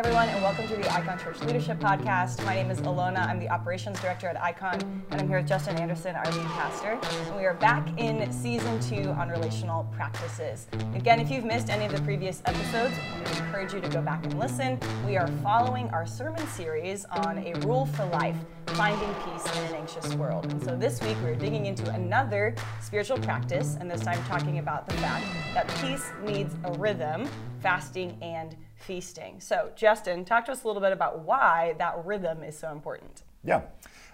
everyone, 0.00 0.30
and 0.30 0.40
welcome 0.40 0.66
to 0.66 0.76
the 0.76 0.90
Icon 0.94 1.18
Church 1.18 1.38
Leadership 1.42 1.78
Podcast. 1.78 2.42
My 2.46 2.54
name 2.54 2.70
is 2.70 2.80
Alona. 2.80 3.28
I'm 3.28 3.38
the 3.38 3.50
Operations 3.50 4.00
Director 4.00 4.28
at 4.28 4.42
Icon, 4.42 4.80
and 5.10 5.20
I'm 5.20 5.28
here 5.28 5.36
with 5.36 5.46
Justin 5.46 5.76
Anderson, 5.76 6.16
our 6.16 6.24
lead 6.24 6.46
pastor. 6.46 6.98
And 7.02 7.36
we 7.36 7.44
are 7.44 7.52
back 7.52 7.86
in 8.00 8.32
season 8.32 8.80
two 8.80 9.10
on 9.10 9.28
relational 9.28 9.84
practices. 9.94 10.68
Again, 10.94 11.20
if 11.20 11.30
you've 11.30 11.44
missed 11.44 11.68
any 11.68 11.84
of 11.84 11.92
the 11.92 12.00
previous 12.00 12.40
episodes, 12.46 12.94
we 13.14 13.40
encourage 13.40 13.74
you 13.74 13.82
to 13.82 13.88
go 13.90 14.00
back 14.00 14.24
and 14.24 14.38
listen. 14.38 14.80
We 15.06 15.18
are 15.18 15.28
following 15.42 15.90
our 15.90 16.06
sermon 16.06 16.46
series 16.46 17.04
on 17.04 17.36
a 17.36 17.52
rule 17.66 17.84
for 17.84 18.06
life 18.06 18.38
finding 18.80 19.14
peace 19.26 19.44
in 19.58 19.64
an 19.64 19.74
anxious 19.74 20.14
world. 20.14 20.50
And 20.50 20.64
so 20.64 20.74
this 20.74 21.02
week 21.02 21.14
we're 21.22 21.34
digging 21.34 21.66
into 21.66 21.86
another 21.90 22.54
spiritual 22.80 23.18
practice, 23.18 23.76
and 23.78 23.90
this 23.90 24.00
time 24.00 24.18
talking 24.24 24.58
about 24.58 24.88
the 24.88 24.94
fact 24.94 25.26
that 25.52 25.68
peace 25.82 26.10
needs 26.24 26.54
a 26.64 26.72
rhythm, 26.78 27.28
fasting 27.58 28.16
and 28.22 28.56
feasting. 28.76 29.38
So, 29.38 29.70
Justin, 29.76 30.24
talk 30.24 30.46
to 30.46 30.52
us 30.52 30.64
a 30.64 30.66
little 30.66 30.80
bit 30.80 30.94
about 30.94 31.26
why 31.26 31.74
that 31.76 32.06
rhythm 32.06 32.42
is 32.42 32.58
so 32.58 32.72
important. 32.72 33.22
Yeah. 33.44 33.62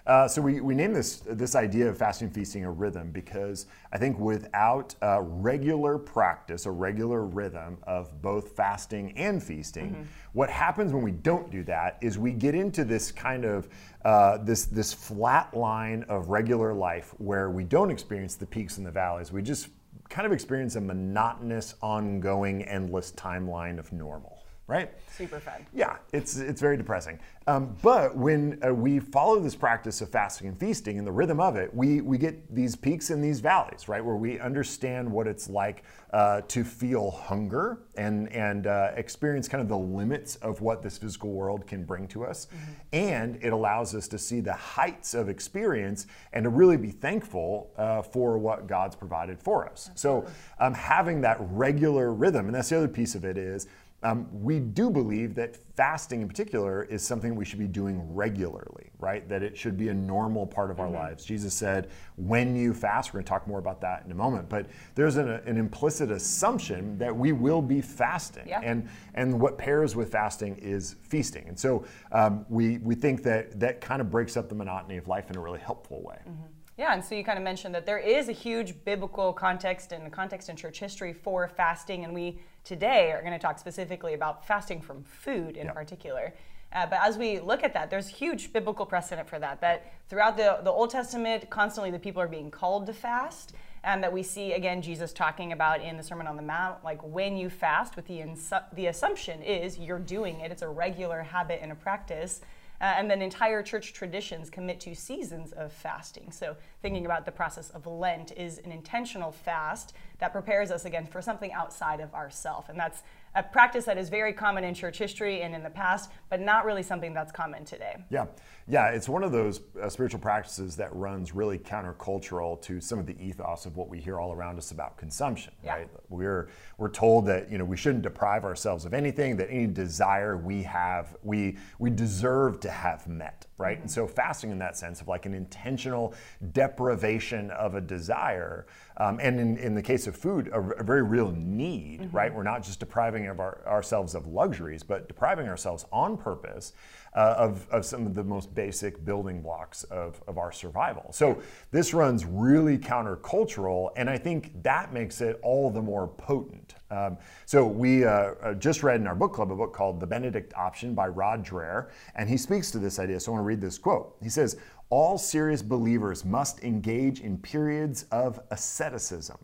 Uh, 0.07 0.25
so 0.25 0.41
we, 0.41 0.61
we 0.61 0.73
named 0.73 0.95
this 0.95 1.17
this 1.25 1.53
idea 1.53 1.89
of 1.89 1.97
fasting 1.97 2.29
feasting 2.29 2.63
a 2.63 2.71
rhythm 2.71 3.11
because 3.11 3.65
I 3.91 3.97
think 3.97 4.17
without 4.17 4.95
a 5.01 5.21
regular 5.21 5.97
practice, 5.97 6.65
a 6.65 6.71
regular 6.71 7.25
rhythm 7.25 7.77
of 7.83 8.21
both 8.21 8.55
fasting 8.55 9.11
and 9.17 9.43
feasting, 9.43 9.89
mm-hmm. 9.89 10.03
what 10.31 10.49
happens 10.49 10.93
when 10.93 11.03
we 11.03 11.11
don't 11.11 11.51
do 11.51 11.61
that 11.65 11.97
is 11.99 12.17
we 12.17 12.31
get 12.31 12.55
into 12.55 12.85
this 12.85 13.11
kind 13.11 13.43
of 13.43 13.67
uh, 14.05 14.37
this 14.37 14.65
this 14.67 14.93
flat 14.93 15.53
line 15.53 16.03
of 16.03 16.29
regular 16.29 16.73
life 16.73 17.13
where 17.17 17.49
we 17.49 17.65
don't 17.65 17.91
experience 17.91 18.35
the 18.35 18.45
peaks 18.45 18.77
and 18.77 18.87
the 18.87 18.91
valleys. 18.91 19.33
We 19.33 19.41
just 19.41 19.67
kind 20.07 20.25
of 20.25 20.31
experience 20.31 20.77
a 20.77 20.81
monotonous, 20.81 21.75
ongoing, 21.81 22.63
endless 22.63 23.11
timeline 23.11 23.77
of 23.77 23.91
normal 23.91 24.36
right? 24.67 24.91
Super 25.09 25.39
fun. 25.39 25.65
Yeah, 25.73 25.95
it's 26.11 26.37
it's 26.37 26.59
very 26.61 26.77
depressing. 26.77 27.19
Um, 27.47 27.77
but 27.81 28.15
when 28.15 28.59
uh, 28.65 28.73
we 28.73 28.99
follow 28.99 29.39
this 29.39 29.55
practice 29.55 30.01
of 30.01 30.09
fasting 30.09 30.49
and 30.49 30.59
feasting 30.59 30.97
and 30.97 31.07
the 31.07 31.11
rhythm 31.11 31.39
of 31.39 31.55
it, 31.55 31.73
we 31.73 32.01
we 32.01 32.17
get 32.17 32.53
these 32.53 32.75
peaks 32.75 33.09
and 33.09 33.23
these 33.23 33.39
valleys, 33.39 33.87
right? 33.87 34.03
Where 34.03 34.17
we 34.17 34.39
understand 34.39 35.09
what 35.09 35.25
it's 35.25 35.49
like 35.49 35.83
uh, 36.11 36.41
to 36.49 36.65
feel 36.65 37.11
hunger 37.11 37.79
and 37.95 38.31
and 38.33 38.67
uh, 38.67 38.91
experience 38.95 39.47
kind 39.47 39.61
of 39.61 39.69
the 39.69 39.77
limits 39.77 40.35
of 40.37 40.59
what 40.59 40.83
this 40.83 40.97
physical 40.97 41.31
world 41.31 41.65
can 41.65 41.85
bring 41.85 42.05
to 42.09 42.25
us, 42.25 42.47
mm-hmm. 42.47 42.71
and 42.91 43.39
it 43.41 43.53
allows 43.53 43.95
us 43.95 44.09
to 44.09 44.17
see 44.17 44.41
the 44.41 44.53
heights 44.53 45.13
of 45.13 45.29
experience 45.29 46.07
and 46.33 46.43
to 46.43 46.49
really 46.49 46.77
be 46.77 46.91
thankful 46.91 47.71
uh, 47.77 48.01
for 48.01 48.37
what 48.37 48.67
God's 48.67 48.97
provided 48.97 49.39
for 49.39 49.65
us. 49.65 49.89
Absolutely. 49.91 50.29
So 50.29 50.35
um, 50.59 50.73
having 50.73 51.21
that 51.21 51.37
regular 51.39 52.13
rhythm, 52.13 52.47
and 52.47 52.55
that's 52.55 52.69
the 52.69 52.77
other 52.77 52.87
piece 52.89 53.15
of 53.15 53.23
it 53.23 53.37
is 53.37 53.67
um, 54.03 54.27
we 54.31 54.59
do 54.59 54.91
believe 54.91 55.33
that 55.35 55.57
fasting 55.75 56.21
in 56.21 56.27
particular 56.27 56.83
is 56.83 57.01
something 57.01 57.35
we 57.35 57.43
should 57.43 57.57
be 57.57 57.67
doing 57.67 58.13
regularly, 58.13 58.91
right? 58.99 59.27
That 59.27 59.41
it 59.41 59.57
should 59.57 59.75
be 59.75 59.89
a 59.89 59.93
normal 59.93 60.45
part 60.45 60.69
of 60.69 60.79
our 60.79 60.85
mm-hmm. 60.85 60.97
lives. 60.97 61.25
Jesus 61.25 61.53
said, 61.53 61.89
when 62.15 62.55
you 62.55 62.73
fast, 62.73 63.09
we're 63.09 63.19
going 63.19 63.25
to 63.25 63.29
talk 63.29 63.47
more 63.47 63.57
about 63.57 63.81
that 63.81 64.03
in 64.05 64.11
a 64.11 64.15
moment, 64.15 64.49
but 64.49 64.67
there's 64.93 65.17
an, 65.17 65.29
an 65.29 65.57
implicit 65.57 66.11
assumption 66.11 66.97
that 66.99 67.15
we 67.15 67.31
will 67.31 67.61
be 67.61 67.81
fasting. 67.81 68.47
Yeah. 68.47 68.61
And, 68.63 68.87
and 69.15 69.39
what 69.39 69.57
pairs 69.57 69.95
with 69.95 70.11
fasting 70.11 70.57
is 70.57 70.95
feasting. 71.01 71.47
And 71.47 71.59
so 71.59 71.83
um, 72.11 72.45
we, 72.49 72.77
we 72.77 72.93
think 72.93 73.23
that 73.23 73.59
that 73.59 73.81
kind 73.81 73.99
of 73.99 74.11
breaks 74.11 74.37
up 74.37 74.47
the 74.47 74.55
monotony 74.55 74.97
of 74.97 75.07
life 75.07 75.31
in 75.31 75.37
a 75.37 75.41
really 75.41 75.59
helpful 75.59 76.03
way. 76.03 76.19
Mm-hmm. 76.27 76.43
Yeah, 76.77 76.93
and 76.93 77.03
so 77.03 77.15
you 77.15 77.23
kind 77.23 77.39
of 77.39 77.43
mentioned 77.43 77.73
that 77.73 77.87
there 77.87 77.97
is 77.97 78.29
a 78.29 78.31
huge 78.31 78.75
biblical 78.85 79.33
context 79.33 79.91
and 79.91 80.11
context 80.11 80.47
in 80.47 80.55
church 80.55 80.79
history 80.79 81.11
for 81.11 81.47
fasting, 81.47 82.03
and 82.03 82.13
we 82.13 82.37
today 82.67 83.11
are 83.11 83.21
going 83.21 83.33
to 83.33 83.39
talk 83.39 83.57
specifically 83.57 84.13
about 84.13 84.45
fasting 84.45 84.81
from 84.81 85.03
food 85.03 85.55
in 85.55 85.69
particular. 85.69 86.33
Uh, 86.73 86.85
but 86.85 86.99
as 87.01 87.17
we 87.17 87.39
look 87.39 87.63
at 87.63 87.73
that, 87.73 87.89
there's 87.89 88.09
huge 88.09 88.51
biblical 88.51 88.85
precedent 88.85 89.27
for 89.27 89.39
that. 89.39 89.61
That 89.61 89.93
throughout 90.09 90.35
the, 90.35 90.59
the 90.63 90.71
Old 90.71 90.89
Testament, 90.89 91.49
constantly 91.49 91.91
the 91.91 91.99
people 91.99 92.21
are 92.21 92.27
being 92.27 92.51
called 92.51 92.85
to 92.87 92.93
fast. 92.93 93.53
And 93.83 94.03
that 94.03 94.11
we 94.11 94.21
see 94.21 94.51
again 94.51 94.81
Jesus 94.81 95.13
talking 95.13 95.53
about 95.53 95.81
in 95.81 95.95
the 95.95 96.03
Sermon 96.03 96.27
on 96.27 96.35
the 96.35 96.41
Mount, 96.41 96.83
like 96.83 97.01
when 97.03 97.37
you 97.37 97.49
fast, 97.49 97.95
with 97.95 98.05
the 98.07 98.17
insu- 98.17 98.65
the 98.73 98.87
assumption 98.87 99.41
is 99.41 99.79
you're 99.79 99.99
doing 99.99 100.41
it. 100.41 100.51
It's 100.51 100.61
a 100.61 100.67
regular 100.67 101.21
habit 101.21 101.59
and 101.61 101.71
a 101.71 101.75
practice 101.75 102.41
uh, 102.79 102.93
and 102.97 103.09
then 103.09 103.21
entire 103.21 103.63
church 103.63 103.93
traditions 103.93 104.49
commit 104.49 104.79
to 104.81 104.95
seasons 104.95 105.51
of 105.53 105.71
fasting. 105.71 106.31
So, 106.31 106.55
thinking 106.81 107.05
about 107.05 107.25
the 107.25 107.31
process 107.31 107.69
of 107.71 107.87
Lent 107.87 108.31
is 108.37 108.59
an 108.59 108.71
intentional 108.71 109.31
fast 109.31 109.93
that 110.19 110.31
prepares 110.31 110.71
us 110.71 110.85
again 110.85 111.05
for 111.05 111.21
something 111.21 111.51
outside 111.53 111.99
of 111.99 112.13
ourself. 112.13 112.69
And 112.69 112.79
that's 112.79 113.01
a 113.37 113.43
practice 113.43 113.85
that 113.85 113.97
is 113.97 114.09
very 114.09 114.33
common 114.33 114.63
in 114.63 114.73
church 114.73 114.97
history 114.97 115.43
and 115.43 115.53
in 115.53 115.61
the 115.61 115.69
past, 115.69 116.09
but 116.29 116.41
not 116.41 116.65
really 116.65 116.81
something 116.81 117.13
that's 117.13 117.31
common 117.31 117.63
today. 117.63 117.95
Yeah, 118.09 118.25
yeah, 118.67 118.89
it's 118.89 119.07
one 119.07 119.23
of 119.23 119.31
those 119.31 119.61
uh, 119.81 119.87
spiritual 119.89 120.19
practices 120.19 120.75
that 120.77 120.93
runs 120.95 121.33
really 121.33 121.59
countercultural 121.59 122.59
to 122.63 122.81
some 122.81 122.97
of 122.97 123.05
the 123.05 123.15
ethos 123.21 123.65
of 123.67 123.77
what 123.77 123.89
we 123.89 123.99
hear 123.99 124.19
all 124.19 124.33
around 124.33 124.57
us 124.57 124.71
about 124.71 124.97
consumption. 124.97 125.53
Yeah. 125.63 125.75
Right? 125.75 125.89
We're 126.09 126.49
we're 126.79 126.89
told 126.89 127.27
that 127.27 127.51
you 127.51 127.59
know 127.59 127.65
we 127.65 127.77
shouldn't 127.77 128.01
deprive 128.01 128.43
ourselves 128.43 128.85
of 128.85 128.93
anything, 128.93 129.37
that 129.37 129.49
any 129.51 129.67
desire 129.67 130.35
we 130.35 130.63
have, 130.63 131.15
we 131.21 131.57
we 131.77 131.91
deserve 131.91 132.59
to 132.61 132.71
have 132.71 133.07
met. 133.07 133.45
Right, 133.59 133.75
mm-hmm. 133.75 133.83
and 133.83 133.91
so 133.91 134.07
fasting 134.07 134.51
in 134.51 134.59
that 134.59 134.77
sense 134.77 135.01
of 135.01 135.07
like 135.07 135.25
an 135.25 135.33
intentional 135.33 136.13
deprivation 136.51 137.51
of 137.51 137.75
a 137.75 137.81
desire. 137.81 138.67
Um, 138.99 139.19
and 139.21 139.39
in, 139.39 139.57
in 139.57 139.75
the 139.75 139.81
case 139.81 140.07
of 140.07 140.15
food, 140.15 140.47
a, 140.49 140.59
a 140.59 140.83
very 140.83 141.03
real 141.03 141.31
need, 141.31 142.01
mm-hmm. 142.01 142.15
right? 142.15 142.33
We're 142.33 142.43
not 142.43 142.63
just 142.63 142.79
depriving 142.79 143.27
of 143.27 143.39
our, 143.39 143.61
ourselves 143.67 144.15
of 144.15 144.27
luxuries, 144.27 144.83
but 144.83 145.07
depriving 145.07 145.47
ourselves 145.47 145.85
on 145.91 146.17
purpose 146.17 146.73
uh, 147.15 147.35
of, 147.37 147.67
of 147.69 147.85
some 147.85 148.05
of 148.05 148.15
the 148.15 148.23
most 148.23 148.53
basic 148.53 149.03
building 149.05 149.41
blocks 149.41 149.83
of, 149.85 150.21
of 150.27 150.37
our 150.37 150.51
survival. 150.51 151.11
So 151.11 151.41
this 151.71 151.93
runs 151.93 152.25
really 152.25 152.77
countercultural, 152.77 153.89
and 153.95 154.09
I 154.09 154.17
think 154.17 154.63
that 154.63 154.93
makes 154.93 155.21
it 155.21 155.39
all 155.41 155.69
the 155.69 155.81
more 155.81 156.07
potent. 156.07 156.75
Um, 156.89 157.17
so 157.45 157.65
we 157.65 158.05
uh, 158.05 158.09
uh 158.41 158.53
just 158.53 158.81
read 158.81 159.01
in 159.01 159.07
our 159.07 159.15
book 159.15 159.33
club 159.33 159.51
a 159.51 159.55
book 159.55 159.73
called 159.73 159.99
The 159.99 160.07
Benedict 160.07 160.53
Option 160.53 160.93
by 160.93 161.07
Rod 161.07 161.45
Dreher, 161.45 161.89
and 162.15 162.29
he 162.29 162.37
speaks 162.37 162.71
to 162.71 162.79
this 162.79 162.97
idea. 162.97 163.19
So 163.19 163.31
I 163.31 163.33
want 163.33 163.43
to 163.43 163.47
read 163.47 163.61
this 163.61 163.77
quote. 163.77 164.15
He 164.21 164.29
says, 164.29 164.57
all 164.89 165.17
serious 165.17 165.61
believers 165.61 166.23
must 166.23 166.63
engage 166.63 167.21
in 167.21 167.37
periods 167.37 168.05
of 168.11 168.39
asceticism. 168.51 169.37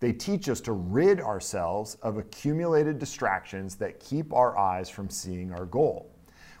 They 0.00 0.12
teach 0.12 0.48
us 0.48 0.60
to 0.62 0.72
rid 0.72 1.20
ourselves 1.20 1.96
of 2.02 2.18
accumulated 2.18 2.98
distractions 2.98 3.76
that 3.76 4.00
keep 4.00 4.32
our 4.32 4.56
eyes 4.58 4.88
from 4.90 5.08
seeing 5.08 5.52
our 5.52 5.64
goal. 5.64 6.12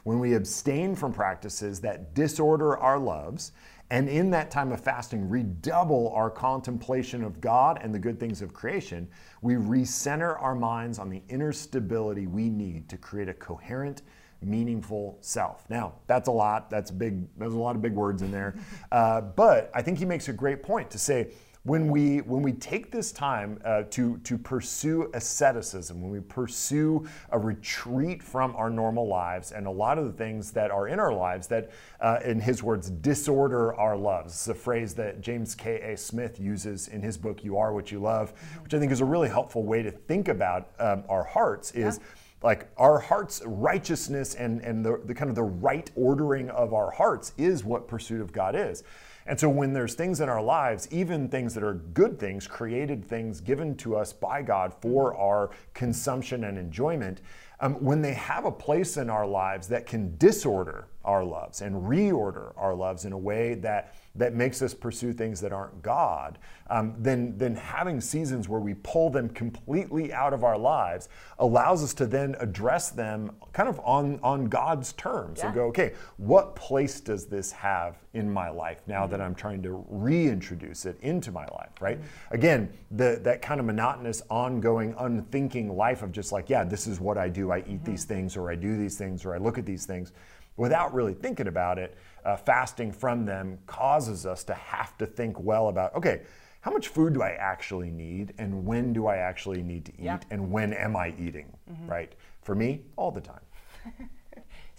When 0.04 0.20
we 0.20 0.34
abstain 0.34 0.94
from 0.94 1.12
practices 1.12 1.80
that 1.80 2.14
disorder 2.14 2.76
our 2.78 2.98
loves, 2.98 3.52
and 3.90 4.08
in 4.08 4.30
that 4.30 4.50
time 4.50 4.72
of 4.72 4.80
fasting, 4.80 5.28
redouble 5.28 6.12
our 6.14 6.30
contemplation 6.30 7.22
of 7.22 7.40
God 7.40 7.78
and 7.82 7.94
the 7.94 7.98
good 7.98 8.18
things 8.18 8.42
of 8.42 8.52
creation, 8.52 9.08
we 9.42 9.54
recenter 9.54 10.40
our 10.42 10.54
minds 10.54 10.98
on 10.98 11.08
the 11.08 11.22
inner 11.28 11.52
stability 11.52 12.26
we 12.26 12.48
need 12.48 12.88
to 12.88 12.96
create 12.96 13.28
a 13.28 13.34
coherent 13.34 14.02
meaningful 14.42 15.18
self. 15.20 15.68
Now, 15.68 15.94
that's 16.06 16.28
a 16.28 16.32
lot. 16.32 16.70
That's 16.70 16.90
big. 16.90 17.26
There's 17.38 17.54
a 17.54 17.58
lot 17.58 17.76
of 17.76 17.82
big 17.82 17.94
words 17.94 18.22
in 18.22 18.30
there. 18.30 18.54
Uh, 18.92 19.20
but 19.20 19.70
I 19.74 19.82
think 19.82 19.98
he 19.98 20.04
makes 20.04 20.28
a 20.28 20.32
great 20.32 20.62
point 20.62 20.90
to 20.90 20.98
say 20.98 21.30
when 21.66 21.88
we 21.88 22.18
when 22.18 22.42
we 22.42 22.52
take 22.52 22.92
this 22.92 23.10
time 23.10 23.60
uh, 23.64 23.82
to 23.90 24.18
to 24.18 24.38
pursue 24.38 25.10
asceticism, 25.14 26.00
when 26.00 26.12
we 26.12 26.20
pursue 26.20 27.04
a 27.30 27.38
retreat 27.38 28.22
from 28.22 28.54
our 28.54 28.70
normal 28.70 29.08
lives 29.08 29.50
and 29.50 29.66
a 29.66 29.70
lot 29.70 29.98
of 29.98 30.06
the 30.06 30.12
things 30.12 30.52
that 30.52 30.70
are 30.70 30.86
in 30.86 31.00
our 31.00 31.12
lives 31.12 31.48
that, 31.48 31.70
uh, 32.00 32.20
in 32.24 32.38
his 32.38 32.62
words, 32.62 32.88
disorder 32.90 33.74
our 33.74 33.96
loves. 33.96 34.32
It's 34.32 34.48
a 34.48 34.54
phrase 34.54 34.94
that 34.94 35.20
James 35.20 35.56
K. 35.56 35.80
A. 35.80 35.96
Smith 35.96 36.38
uses 36.38 36.86
in 36.86 37.02
his 37.02 37.18
book 37.18 37.42
"You 37.42 37.58
Are 37.58 37.74
What 37.74 37.90
You 37.90 37.98
Love," 37.98 38.32
which 38.62 38.72
I 38.72 38.78
think 38.78 38.92
is 38.92 39.00
a 39.00 39.04
really 39.04 39.28
helpful 39.28 39.64
way 39.64 39.82
to 39.82 39.90
think 39.90 40.28
about 40.28 40.70
um, 40.78 41.02
our 41.08 41.24
hearts. 41.24 41.72
Is 41.72 41.98
yeah 41.98 42.04
like 42.42 42.68
our 42.76 42.98
heart's 42.98 43.42
righteousness 43.44 44.34
and, 44.34 44.60
and 44.60 44.84
the, 44.84 45.00
the 45.04 45.14
kind 45.14 45.30
of 45.30 45.36
the 45.36 45.42
right 45.42 45.90
ordering 45.94 46.50
of 46.50 46.74
our 46.74 46.90
hearts 46.90 47.32
is 47.38 47.64
what 47.64 47.88
pursuit 47.88 48.20
of 48.20 48.32
God 48.32 48.54
is. 48.54 48.84
And 49.26 49.38
so 49.38 49.48
when 49.48 49.72
there's 49.72 49.94
things 49.94 50.20
in 50.20 50.28
our 50.28 50.42
lives, 50.42 50.86
even 50.92 51.28
things 51.28 51.52
that 51.54 51.64
are 51.64 51.74
good 51.74 52.18
things, 52.18 52.46
created 52.46 53.04
things 53.04 53.40
given 53.40 53.76
to 53.78 53.96
us 53.96 54.12
by 54.12 54.42
God 54.42 54.72
for 54.80 55.16
our 55.16 55.50
consumption 55.74 56.44
and 56.44 56.56
enjoyment, 56.56 57.22
um, 57.58 57.74
when 57.82 58.02
they 58.02 58.14
have 58.14 58.44
a 58.44 58.52
place 58.52 58.96
in 58.96 59.10
our 59.10 59.26
lives 59.26 59.66
that 59.68 59.86
can 59.86 60.16
disorder 60.18 60.86
our 61.06 61.24
loves 61.24 61.62
and 61.62 61.74
reorder 61.84 62.52
our 62.56 62.74
loves 62.74 63.04
in 63.04 63.12
a 63.12 63.18
way 63.18 63.54
that 63.54 63.94
that 64.18 64.34
makes 64.34 64.62
us 64.62 64.74
pursue 64.74 65.12
things 65.12 65.40
that 65.40 65.52
aren't 65.52 65.82
God, 65.82 66.38
um, 66.68 66.94
then, 66.98 67.36
then 67.38 67.54
having 67.54 68.00
seasons 68.00 68.48
where 68.48 68.60
we 68.60 68.74
pull 68.74 69.10
them 69.10 69.28
completely 69.28 70.12
out 70.12 70.32
of 70.32 70.42
our 70.42 70.58
lives 70.58 71.08
allows 71.38 71.84
us 71.84 71.94
to 71.94 72.06
then 72.06 72.34
address 72.40 72.90
them 72.90 73.32
kind 73.52 73.68
of 73.68 73.80
on, 73.84 74.18
on 74.22 74.46
God's 74.46 74.92
terms 74.94 75.38
yeah. 75.38 75.46
and 75.46 75.54
go, 75.54 75.64
okay, 75.66 75.92
what 76.16 76.56
place 76.56 77.00
does 77.00 77.26
this 77.26 77.52
have 77.52 77.96
in 78.14 78.30
my 78.30 78.48
life 78.48 78.82
now 78.86 79.02
mm-hmm. 79.02 79.12
that 79.12 79.20
I'm 79.20 79.34
trying 79.34 79.62
to 79.62 79.84
reintroduce 79.88 80.86
it 80.86 80.98
into 81.02 81.30
my 81.30 81.46
life, 81.46 81.70
right? 81.80 81.98
Mm-hmm. 81.98 82.34
Again, 82.34 82.72
the, 82.90 83.20
that 83.22 83.42
kind 83.42 83.60
of 83.60 83.66
monotonous, 83.66 84.22
ongoing, 84.30 84.94
unthinking 84.98 85.76
life 85.76 86.02
of 86.02 86.12
just 86.12 86.32
like, 86.32 86.48
yeah, 86.48 86.64
this 86.64 86.86
is 86.86 87.00
what 87.00 87.18
I 87.18 87.28
do. 87.28 87.50
I 87.50 87.58
eat 87.58 87.64
mm-hmm. 87.64 87.84
these 87.84 88.04
things, 88.04 88.36
or 88.36 88.50
I 88.50 88.56
do 88.56 88.76
these 88.76 88.96
things, 88.96 89.24
or 89.24 89.34
I 89.34 89.38
look 89.38 89.58
at 89.58 89.66
these 89.66 89.86
things 89.86 90.12
without 90.56 90.94
really 90.94 91.14
thinking 91.14 91.48
about 91.48 91.78
it 91.78 91.96
uh, 92.26 92.36
fasting 92.36 92.90
from 92.90 93.24
them 93.24 93.58
causes 93.66 94.26
us 94.26 94.42
to 94.44 94.54
have 94.54 94.98
to 94.98 95.06
think 95.06 95.38
well 95.38 95.68
about 95.68 95.94
okay, 95.94 96.22
how 96.60 96.72
much 96.72 96.88
food 96.88 97.14
do 97.14 97.22
I 97.22 97.30
actually 97.30 97.90
need, 97.90 98.34
and 98.38 98.66
when 98.66 98.92
do 98.92 99.06
I 99.06 99.18
actually 99.18 99.62
need 99.62 99.84
to 99.84 99.92
eat, 99.92 100.04
yeah. 100.04 100.18
and 100.30 100.50
when 100.50 100.72
am 100.72 100.96
I 100.96 101.14
eating, 101.16 101.52
mm-hmm. 101.70 101.86
right? 101.86 102.12
For 102.42 102.56
me, 102.56 102.82
all 102.96 103.12
the 103.12 103.20
time. 103.20 103.40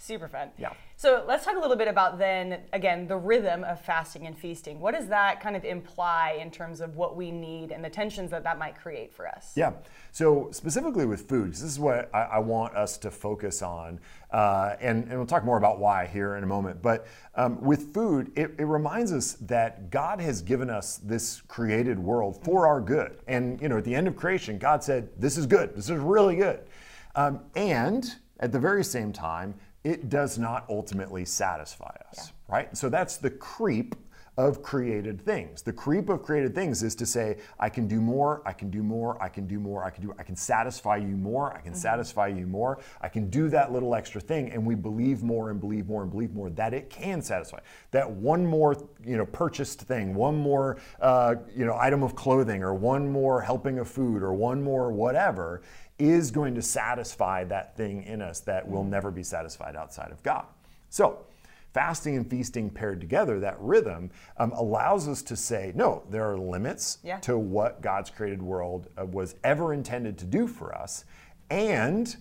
Super 0.00 0.28
fun. 0.28 0.50
Yeah. 0.56 0.72
So 0.96 1.24
let's 1.26 1.44
talk 1.44 1.56
a 1.56 1.60
little 1.60 1.76
bit 1.76 1.88
about 1.88 2.18
then, 2.18 2.60
again, 2.72 3.08
the 3.08 3.16
rhythm 3.16 3.64
of 3.64 3.80
fasting 3.80 4.26
and 4.28 4.38
feasting. 4.38 4.78
What 4.78 4.94
does 4.94 5.08
that 5.08 5.40
kind 5.40 5.56
of 5.56 5.64
imply 5.64 6.38
in 6.40 6.52
terms 6.52 6.80
of 6.80 6.96
what 6.96 7.16
we 7.16 7.32
need 7.32 7.72
and 7.72 7.84
the 7.84 7.90
tensions 7.90 8.30
that 8.30 8.44
that 8.44 8.58
might 8.58 8.76
create 8.76 9.12
for 9.12 9.26
us? 9.26 9.52
Yeah. 9.56 9.72
So 10.12 10.50
specifically 10.52 11.04
with 11.04 11.28
food, 11.28 11.52
this 11.52 11.62
is 11.62 11.80
what 11.80 12.10
I, 12.14 12.22
I 12.22 12.38
want 12.38 12.76
us 12.76 12.96
to 12.98 13.10
focus 13.10 13.60
on, 13.60 13.98
uh, 14.30 14.76
and, 14.80 15.04
and 15.04 15.16
we'll 15.16 15.26
talk 15.26 15.44
more 15.44 15.58
about 15.58 15.80
why 15.80 16.06
here 16.06 16.36
in 16.36 16.44
a 16.44 16.48
moment. 16.48 16.80
But 16.80 17.08
um, 17.34 17.60
with 17.60 17.92
food, 17.92 18.30
it, 18.36 18.54
it 18.56 18.64
reminds 18.64 19.12
us 19.12 19.32
that 19.42 19.90
God 19.90 20.20
has 20.20 20.42
given 20.42 20.70
us 20.70 20.98
this 20.98 21.42
created 21.48 21.98
world 21.98 22.42
for 22.44 22.68
our 22.68 22.80
good. 22.80 23.18
And, 23.26 23.60
you 23.60 23.68
know, 23.68 23.78
at 23.78 23.84
the 23.84 23.96
end 23.96 24.06
of 24.06 24.14
creation, 24.14 24.58
God 24.58 24.84
said, 24.84 25.08
this 25.18 25.36
is 25.36 25.46
good. 25.46 25.74
This 25.74 25.90
is 25.90 25.98
really 25.98 26.36
good. 26.36 26.60
Um, 27.16 27.40
and 27.56 28.14
at 28.40 28.52
the 28.52 28.60
very 28.60 28.84
same 28.84 29.12
time, 29.12 29.54
it 29.88 30.10
does 30.10 30.36
not 30.38 30.66
ultimately 30.68 31.24
satisfy 31.24 31.96
us, 32.10 32.16
yeah. 32.26 32.54
right? 32.54 32.76
So 32.76 32.90
that's 32.90 33.16
the 33.16 33.30
creep 33.30 33.94
of 34.36 34.62
created 34.62 35.20
things. 35.20 35.62
The 35.62 35.72
creep 35.72 36.10
of 36.10 36.22
created 36.22 36.54
things 36.54 36.82
is 36.82 36.94
to 36.96 37.06
say, 37.06 37.38
I 37.58 37.70
can 37.70 37.88
do 37.88 37.98
more, 38.00 38.42
I 38.44 38.52
can 38.52 38.70
do 38.70 38.82
more, 38.82 39.20
I 39.20 39.28
can 39.30 39.46
do 39.46 39.58
more, 39.58 39.84
I 39.84 39.90
can 39.90 40.02
do 40.04 40.14
I 40.16 40.22
can 40.22 40.36
satisfy 40.36 40.96
you 40.96 41.16
more, 41.16 41.52
I 41.54 41.60
can 41.60 41.72
mm-hmm. 41.72 41.80
satisfy 41.80 42.28
you 42.28 42.46
more, 42.46 42.78
I 43.00 43.08
can 43.08 43.30
do 43.30 43.48
that 43.48 43.72
little 43.72 43.94
extra 43.94 44.20
thing, 44.20 44.52
and 44.52 44.64
we 44.64 44.74
believe 44.74 45.22
more 45.22 45.50
and 45.50 45.58
believe 45.58 45.88
more 45.88 46.02
and 46.02 46.10
believe 46.10 46.34
more 46.34 46.50
that 46.50 46.74
it 46.74 46.90
can 46.90 47.22
satisfy. 47.22 47.58
That 47.90 48.08
one 48.08 48.46
more, 48.46 48.76
you 49.04 49.16
know, 49.16 49.26
purchased 49.26 49.80
thing, 49.80 50.14
one 50.14 50.36
more 50.36 50.76
uh, 51.00 51.36
you 51.56 51.64
know, 51.64 51.76
item 51.76 52.02
of 52.02 52.14
clothing, 52.14 52.62
or 52.62 52.74
one 52.74 53.10
more 53.10 53.40
helping 53.40 53.78
of 53.78 53.88
food, 53.88 54.22
or 54.22 54.34
one 54.34 54.62
more 54.62 54.92
whatever 54.92 55.62
is 55.98 56.30
going 56.30 56.54
to 56.54 56.62
satisfy 56.62 57.44
that 57.44 57.76
thing 57.76 58.02
in 58.04 58.22
us 58.22 58.40
that 58.40 58.68
will 58.68 58.84
mm. 58.84 58.88
never 58.88 59.10
be 59.10 59.22
satisfied 59.22 59.76
outside 59.76 60.10
of 60.12 60.22
God. 60.22 60.44
So, 60.90 61.26
fasting 61.74 62.16
and 62.16 62.28
feasting 62.28 62.70
paired 62.70 63.00
together, 63.00 63.40
that 63.40 63.56
rhythm 63.60 64.10
um, 64.38 64.52
allows 64.52 65.06
us 65.06 65.22
to 65.22 65.36
say, 65.36 65.72
no, 65.74 66.02
there 66.10 66.30
are 66.30 66.38
limits 66.38 66.98
yeah. 67.04 67.18
to 67.20 67.38
what 67.38 67.82
God's 67.82 68.10
created 68.10 68.42
world 68.42 68.88
uh, 68.96 69.04
was 69.06 69.34
ever 69.44 69.74
intended 69.74 70.18
to 70.18 70.24
do 70.24 70.46
for 70.46 70.74
us. 70.74 71.04
And 71.50 72.16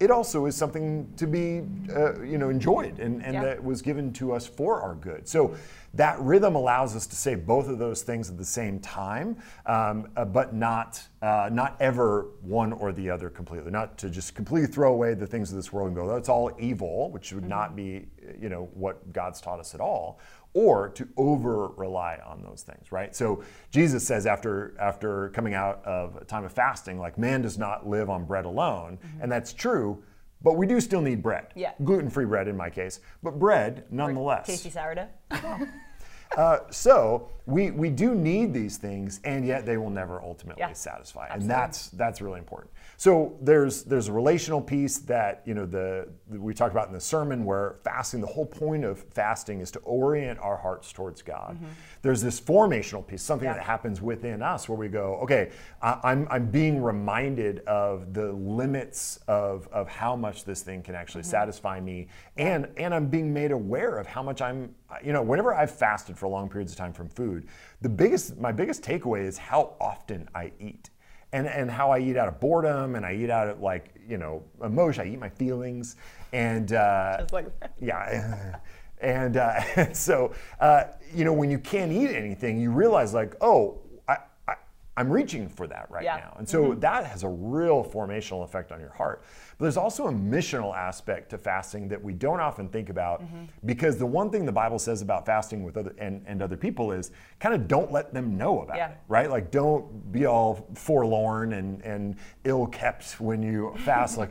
it 0.00 0.10
also 0.10 0.46
is 0.46 0.56
something 0.56 1.12
to 1.16 1.26
be, 1.26 1.62
uh, 1.94 2.22
you 2.22 2.38
know, 2.38 2.48
enjoyed 2.48 2.98
and, 2.98 3.22
and 3.22 3.34
yeah. 3.34 3.44
that 3.44 3.62
was 3.62 3.82
given 3.82 4.12
to 4.14 4.32
us 4.32 4.46
for 4.46 4.80
our 4.80 4.94
good. 4.94 5.28
So 5.28 5.54
that 5.94 6.20
rhythm 6.20 6.54
allows 6.54 6.94
us 6.94 7.06
to 7.08 7.16
say 7.16 7.34
both 7.34 7.68
of 7.68 7.78
those 7.78 8.02
things 8.02 8.30
at 8.30 8.38
the 8.38 8.44
same 8.44 8.78
time, 8.78 9.36
um, 9.66 10.08
uh, 10.16 10.24
but 10.24 10.54
not 10.54 11.02
uh, 11.20 11.50
not 11.52 11.76
ever 11.80 12.28
one 12.42 12.72
or 12.72 12.92
the 12.92 13.10
other 13.10 13.28
completely. 13.28 13.70
Not 13.70 13.98
to 13.98 14.08
just 14.08 14.34
completely 14.34 14.68
throw 14.68 14.92
away 14.92 15.14
the 15.14 15.26
things 15.26 15.50
of 15.50 15.56
this 15.56 15.72
world 15.72 15.88
and 15.88 15.96
go, 15.96 16.06
that's 16.06 16.28
all 16.28 16.50
evil, 16.58 17.10
which 17.10 17.32
would 17.32 17.42
mm-hmm. 17.42 17.50
not 17.50 17.76
be, 17.76 18.06
you 18.40 18.48
know, 18.48 18.70
what 18.74 19.12
God's 19.12 19.40
taught 19.40 19.60
us 19.60 19.74
at 19.74 19.80
all 19.80 20.20
or 20.52 20.88
to 20.88 21.08
over 21.16 21.68
rely 21.68 22.18
on 22.26 22.42
those 22.42 22.62
things, 22.62 22.90
right? 22.90 23.14
So 23.14 23.44
Jesus 23.70 24.04
says 24.06 24.26
after 24.26 24.74
after 24.80 25.30
coming 25.30 25.54
out 25.54 25.84
of 25.84 26.16
a 26.16 26.24
time 26.24 26.44
of 26.44 26.52
fasting, 26.52 26.98
like 26.98 27.18
man 27.18 27.42
does 27.42 27.58
not 27.58 27.88
live 27.88 28.10
on 28.10 28.24
bread 28.24 28.44
alone, 28.44 28.98
mm-hmm. 28.98 29.22
and 29.22 29.30
that's 29.30 29.52
true. 29.52 30.02
But 30.42 30.54
we 30.54 30.66
do 30.66 30.80
still 30.80 31.02
need 31.02 31.22
bread. 31.22 31.48
Yeah. 31.54 31.72
Gluten-free 31.84 32.24
bread 32.26 32.48
in 32.48 32.56
my 32.56 32.70
case, 32.70 33.00
but 33.22 33.38
bread 33.38 33.84
nonetheless. 33.90 34.46
Tasty 34.46 34.70
sourdough. 34.70 35.08
Uh, 36.36 36.58
so 36.70 37.28
we, 37.46 37.70
we 37.72 37.90
do 37.90 38.14
need 38.14 38.54
these 38.54 38.76
things, 38.76 39.20
and 39.24 39.44
yet 39.44 39.66
they 39.66 39.76
will 39.76 39.90
never 39.90 40.22
ultimately 40.22 40.60
yeah, 40.60 40.72
satisfy, 40.72 41.24
absolutely. 41.24 41.42
and 41.42 41.50
that's 41.50 41.88
that's 41.88 42.20
really 42.20 42.38
important. 42.38 42.70
So 42.96 43.36
there's 43.40 43.82
there's 43.82 44.08
a 44.08 44.12
relational 44.12 44.60
piece 44.60 44.98
that 44.98 45.42
you 45.44 45.54
know 45.54 45.66
the, 45.66 46.08
we 46.28 46.54
talked 46.54 46.72
about 46.72 46.86
in 46.86 46.94
the 46.94 47.00
sermon 47.00 47.44
where 47.44 47.76
fasting. 47.82 48.20
The 48.20 48.28
whole 48.28 48.46
point 48.46 48.84
of 48.84 49.00
fasting 49.12 49.60
is 49.60 49.70
to 49.72 49.80
orient 49.80 50.38
our 50.38 50.56
hearts 50.56 50.92
towards 50.92 51.22
God. 51.22 51.56
Mm-hmm. 51.56 51.66
There's 52.02 52.22
this 52.22 52.40
formational 52.40 53.04
piece, 53.04 53.22
something 53.22 53.48
yeah. 53.48 53.54
that 53.54 53.64
happens 53.64 54.00
within 54.00 54.42
us 54.42 54.68
where 54.68 54.78
we 54.78 54.88
go, 54.88 55.18
okay, 55.22 55.50
I, 55.82 55.98
I'm 56.04 56.28
I'm 56.30 56.46
being 56.46 56.80
reminded 56.80 57.60
of 57.60 58.14
the 58.14 58.30
limits 58.32 59.18
of 59.26 59.66
of 59.72 59.88
how 59.88 60.14
much 60.14 60.44
this 60.44 60.62
thing 60.62 60.82
can 60.82 60.94
actually 60.94 61.22
mm-hmm. 61.22 61.30
satisfy 61.30 61.80
me, 61.80 62.06
and 62.36 62.68
and 62.76 62.94
I'm 62.94 63.06
being 63.06 63.32
made 63.32 63.50
aware 63.50 63.98
of 63.98 64.06
how 64.06 64.22
much 64.22 64.40
I'm 64.40 64.74
you 65.04 65.12
know 65.12 65.22
whenever 65.22 65.54
I've 65.54 65.70
fasted 65.70 66.18
for 66.18 66.28
long 66.28 66.48
periods 66.48 66.72
of 66.72 66.78
time 66.78 66.92
from 66.92 67.08
food, 67.08 67.46
the 67.80 67.88
biggest, 67.88 68.38
my 68.38 68.52
biggest 68.52 68.82
takeaway 68.82 69.24
is 69.24 69.38
how 69.38 69.74
often 69.80 70.28
I 70.34 70.52
eat. 70.60 70.90
And, 71.32 71.46
and 71.46 71.70
how 71.70 71.92
I 71.92 72.00
eat 72.00 72.16
out 72.16 72.26
of 72.26 72.40
boredom 72.40 72.96
and 72.96 73.06
I 73.06 73.14
eat 73.14 73.30
out 73.30 73.46
of 73.46 73.60
like, 73.60 73.94
you 74.08 74.18
know, 74.18 74.42
emotion. 74.64 75.06
I 75.06 75.12
eat 75.12 75.20
my 75.20 75.28
feelings. 75.28 75.94
And 76.32 76.72
uh, 76.72 77.24
like 77.30 77.46
yeah. 77.80 78.56
And, 79.00 79.36
uh, 79.36 79.60
and 79.76 79.96
so, 79.96 80.32
uh, 80.60 80.84
you 81.14 81.24
know, 81.24 81.32
when 81.32 81.50
you 81.50 81.58
can't 81.58 81.92
eat 81.92 82.10
anything, 82.10 82.60
you 82.60 82.70
realize 82.70 83.14
like, 83.14 83.34
oh, 83.40 83.78
I, 84.08 84.18
I, 84.46 84.54
am 84.96 85.10
reaching 85.10 85.48
for 85.48 85.66
that 85.66 85.90
right 85.90 86.04
yeah. 86.04 86.16
now. 86.16 86.36
And 86.38 86.48
so 86.48 86.64
mm-hmm. 86.64 86.80
that 86.80 87.06
has 87.06 87.22
a 87.22 87.28
real 87.28 87.84
formational 87.84 88.44
effect 88.44 88.72
on 88.72 88.80
your 88.80 88.92
heart. 88.92 89.24
But 89.60 89.66
there's 89.66 89.76
also 89.76 90.06
a 90.06 90.12
missional 90.12 90.74
aspect 90.74 91.28
to 91.30 91.38
fasting 91.38 91.86
that 91.88 92.02
we 92.02 92.14
don't 92.14 92.40
often 92.40 92.70
think 92.70 92.88
about 92.88 93.20
mm-hmm. 93.22 93.44
because 93.66 93.98
the 93.98 94.06
one 94.06 94.30
thing 94.30 94.46
the 94.46 94.52
Bible 94.52 94.78
says 94.78 95.02
about 95.02 95.26
fasting 95.26 95.64
with 95.64 95.76
other 95.76 95.94
and, 95.98 96.24
and 96.26 96.40
other 96.40 96.56
people 96.56 96.92
is 96.92 97.10
kind 97.40 97.54
of 97.54 97.68
don't 97.68 97.92
let 97.92 98.14
them 98.14 98.38
know 98.38 98.62
about 98.62 98.78
yeah. 98.78 98.92
it, 98.92 98.96
right? 99.06 99.28
Like 99.28 99.50
don't 99.50 100.10
be 100.12 100.24
all 100.24 100.66
forlorn 100.74 101.52
and, 101.52 101.82
and 101.82 102.16
ill 102.44 102.68
kept 102.68 103.20
when 103.20 103.42
you 103.42 103.74
fast, 103.84 104.16
like, 104.16 104.30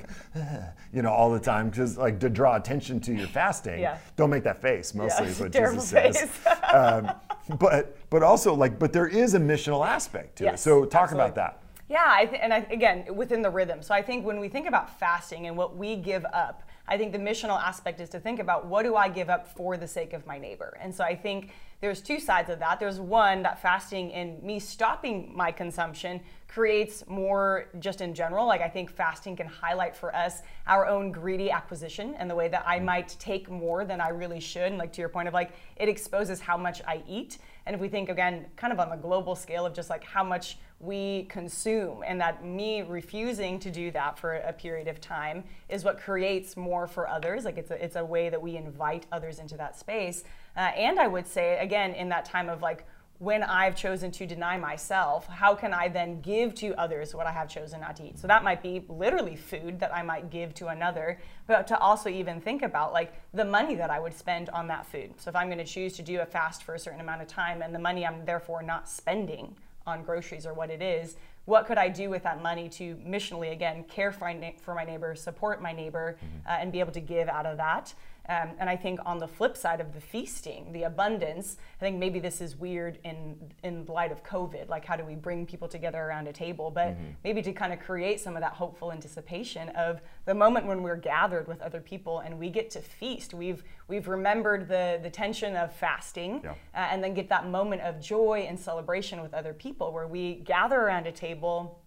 you 0.91 1.03
know, 1.03 1.11
all 1.11 1.31
the 1.31 1.39
time. 1.39 1.69
Because 1.69 1.95
like 1.95 2.19
to 2.21 2.29
draw 2.31 2.55
attention 2.55 2.99
to 3.01 3.13
your 3.13 3.27
fasting, 3.27 3.81
yeah. 3.81 3.99
don't 4.15 4.31
make 4.31 4.43
that 4.45 4.63
face 4.63 4.95
mostly 4.95 5.27
is 5.27 5.39
what 5.39 5.51
Jesus 5.51 5.91
face. 5.91 6.17
says. 6.17 6.39
um, 6.73 7.11
but 7.59 7.97
but 8.09 8.23
also 8.23 8.55
like 8.55 8.79
but 8.79 8.93
there 8.93 9.07
is 9.07 9.35
a 9.35 9.39
missional 9.39 9.85
aspect 9.85 10.37
to 10.37 10.45
yes, 10.45 10.55
it. 10.55 10.63
So 10.63 10.85
talk 10.85 11.03
absolutely. 11.03 11.25
about 11.25 11.35
that. 11.35 11.63
Yeah, 11.89 12.23
th- 12.23 12.39
and 12.41 12.53
I, 12.53 12.59
again 12.69 13.15
within 13.15 13.41
the 13.41 13.49
rhythm. 13.49 13.81
So 13.81 13.93
I 13.95 14.01
think 14.01 14.25
when 14.25 14.39
we 14.39 14.47
think 14.47 14.67
about 14.67 14.99
fasting 14.99 15.47
and 15.47 15.57
what 15.57 15.75
we 15.75 15.95
give 15.95 16.23
up, 16.25 16.63
I 16.87 16.97
think 16.97 17.11
the 17.11 17.19
missional 17.19 17.61
aspect 17.61 17.99
is 17.99 18.09
to 18.09 18.19
think 18.19 18.39
about 18.39 18.65
what 18.65 18.83
do 18.83 18.95
I 18.95 19.09
give 19.09 19.29
up 19.29 19.47
for 19.55 19.77
the 19.77 19.87
sake 19.87 20.13
of 20.13 20.25
my 20.25 20.39
neighbor. 20.39 20.77
And 20.81 20.93
so 20.93 21.03
I 21.03 21.15
think 21.15 21.51
there's 21.81 22.01
two 22.01 22.19
sides 22.19 22.49
of 22.49 22.59
that. 22.59 22.79
There's 22.79 22.99
one 22.99 23.43
that 23.43 23.61
fasting 23.61 24.11
and 24.13 24.41
me 24.43 24.59
stopping 24.59 25.31
my 25.35 25.51
consumption 25.51 26.19
creates 26.47 27.05
more 27.07 27.69
just 27.79 28.01
in 28.01 28.13
general. 28.13 28.47
Like 28.47 28.61
I 28.61 28.67
think 28.67 28.89
fasting 28.89 29.35
can 29.35 29.45
highlight 29.47 29.95
for 29.95 30.13
us 30.15 30.41
our 30.67 30.87
own 30.87 31.11
greedy 31.11 31.51
acquisition 31.51 32.15
and 32.15 32.29
the 32.29 32.35
way 32.35 32.47
that 32.49 32.63
I 32.65 32.77
mm-hmm. 32.77 32.85
might 32.85 33.15
take 33.19 33.49
more 33.49 33.85
than 33.85 34.01
I 34.01 34.09
really 34.09 34.39
should. 34.39 34.63
And 34.63 34.77
like 34.77 34.91
to 34.93 35.01
your 35.01 35.09
point 35.09 35.27
of 35.27 35.33
like 35.33 35.51
it 35.75 35.87
exposes 35.87 36.39
how 36.39 36.57
much 36.57 36.81
I 36.87 37.03
eat. 37.07 37.37
And 37.67 37.75
if 37.75 37.81
we 37.81 37.87
think 37.87 38.09
again, 38.09 38.47
kind 38.55 38.73
of 38.73 38.79
on 38.79 38.89
the 38.89 38.95
global 38.95 39.35
scale 39.35 39.65
of 39.65 39.73
just 39.73 39.91
like 39.91 40.03
how 40.03 40.23
much 40.23 40.57
we 40.79 41.23
consume, 41.23 42.03
and 42.05 42.21
that 42.21 42.45
me 42.45 42.81
refusing 42.81 43.59
to 43.59 43.69
do 43.69 43.91
that 43.91 44.17
for 44.17 44.35
a 44.35 44.53
period 44.53 44.87
of 44.87 45.01
time 45.01 45.43
is 45.67 45.83
what 45.83 45.99
creates 45.99 46.55
more 46.55 46.87
for 46.87 47.07
others. 47.07 47.43
Like 47.43 47.57
it's 47.57 47.71
a, 47.71 47.83
it's 47.83 47.97
a 47.97 48.05
way 48.05 48.29
that 48.29 48.41
we 48.41 48.55
invite 48.55 49.05
others 49.11 49.39
into 49.39 49.57
that 49.57 49.77
space. 49.77 50.23
Uh, 50.55 50.71
and 50.77 50.99
I 50.99 51.07
would 51.07 51.27
say, 51.27 51.57
again, 51.59 51.93
in 51.93 52.09
that 52.09 52.25
time 52.25 52.47
of 52.47 52.61
like, 52.61 52.85
when 53.17 53.43
I've 53.43 53.75
chosen 53.75 54.11
to 54.11 54.25
deny 54.25 54.57
myself, 54.57 55.27
how 55.27 55.53
can 55.53 55.73
I 55.73 55.89
then 55.89 56.21
give 56.21 56.55
to 56.55 56.73
others 56.79 57.13
what 57.13 57.27
I 57.27 57.33
have 57.33 57.49
chosen 57.49 57.81
not 57.81 57.97
to 57.97 58.03
eat? 58.03 58.17
So 58.17 58.27
that 58.27 58.45
might 58.45 58.63
be 58.63 58.85
literally 58.87 59.35
food 59.35 59.81
that 59.81 59.93
I 59.93 60.01
might 60.01 60.29
give 60.29 60.53
to 60.55 60.67
another, 60.67 61.19
but 61.45 61.67
to 61.67 61.77
also 61.79 62.07
even 62.07 62.39
think 62.39 62.61
about 62.61 62.93
like 62.93 63.13
the 63.33 63.43
money 63.43 63.75
that 63.75 63.89
I 63.89 63.99
would 63.99 64.13
spend 64.13 64.49
on 64.51 64.69
that 64.69 64.85
food. 64.85 65.19
So 65.19 65.27
if 65.27 65.35
I'm 65.35 65.47
going 65.47 65.57
to 65.57 65.65
choose 65.65 65.97
to 65.97 66.01
do 66.01 66.21
a 66.21 66.25
fast 66.25 66.63
for 66.63 66.75
a 66.75 66.79
certain 66.79 67.01
amount 67.01 67.21
of 67.21 67.27
time 67.27 67.61
and 67.61 67.75
the 67.75 67.79
money 67.79 68.05
I'm 68.05 68.23
therefore 68.23 68.63
not 68.63 68.87
spending 68.87 69.57
on 69.89 70.03
groceries 70.03 70.45
or 70.45 70.53
what 70.53 70.69
it 70.69 70.81
is, 70.81 71.17
what 71.45 71.65
could 71.65 71.77
I 71.77 71.89
do 71.89 72.09
with 72.09 72.23
that 72.23 72.41
money 72.41 72.69
to 72.69 72.95
missionally 72.97 73.51
again 73.51 73.83
care 73.85 74.11
for 74.11 74.25
my, 74.25 74.53
for 74.61 74.75
my 74.75 74.83
neighbor, 74.83 75.15
support 75.15 75.61
my 75.61 75.73
neighbor, 75.73 76.17
mm-hmm. 76.17 76.47
uh, 76.47 76.57
and 76.61 76.71
be 76.71 76.79
able 76.79 76.91
to 76.93 77.01
give 77.01 77.27
out 77.27 77.45
of 77.45 77.57
that? 77.57 77.93
Um, 78.29 78.51
and 78.59 78.69
I 78.69 78.75
think 78.75 78.99
on 79.07 79.17
the 79.17 79.27
flip 79.27 79.57
side 79.57 79.81
of 79.81 79.93
the 79.93 79.99
feasting, 79.99 80.71
the 80.71 80.83
abundance, 80.83 81.57
I 81.77 81.83
think 81.83 81.97
maybe 81.97 82.19
this 82.19 82.41
is 82.41 82.55
weird 82.55 82.99
in 83.03 83.35
in 83.63 83.85
light 83.87 84.11
of 84.11 84.23
COVID. 84.23 84.69
Like, 84.69 84.85
how 84.85 84.95
do 84.95 85.03
we 85.03 85.15
bring 85.15 85.47
people 85.47 85.67
together 85.67 85.99
around 85.99 86.27
a 86.27 86.33
table? 86.33 86.69
But 86.69 86.89
mm-hmm. 86.89 87.11
maybe 87.23 87.41
to 87.41 87.51
kind 87.51 87.73
of 87.73 87.79
create 87.79 88.19
some 88.19 88.35
of 88.35 88.41
that 88.41 88.53
hopeful 88.53 88.91
anticipation 88.91 89.69
of 89.69 89.99
the 90.25 90.35
moment 90.35 90.67
when 90.67 90.83
we're 90.83 90.95
gathered 90.95 91.47
with 91.47 91.59
other 91.61 91.81
people 91.81 92.19
and 92.19 92.37
we 92.37 92.51
get 92.51 92.69
to 92.71 92.81
feast. 92.81 93.33
We've 93.33 93.63
we've 93.87 94.07
remembered 94.07 94.67
the 94.67 94.99
the 95.01 95.09
tension 95.09 95.55
of 95.55 95.73
fasting, 95.73 96.41
yeah. 96.43 96.51
uh, 96.51 96.87
and 96.91 97.03
then 97.03 97.15
get 97.15 97.29
that 97.29 97.47
moment 97.47 97.81
of 97.81 97.99
joy 97.99 98.45
and 98.47 98.59
celebration 98.59 99.21
with 99.21 99.33
other 99.33 99.53
people, 99.53 99.91
where 99.91 100.07
we 100.07 100.35
gather 100.35 100.79
around 100.79 101.07
a 101.07 101.11
table 101.11 101.81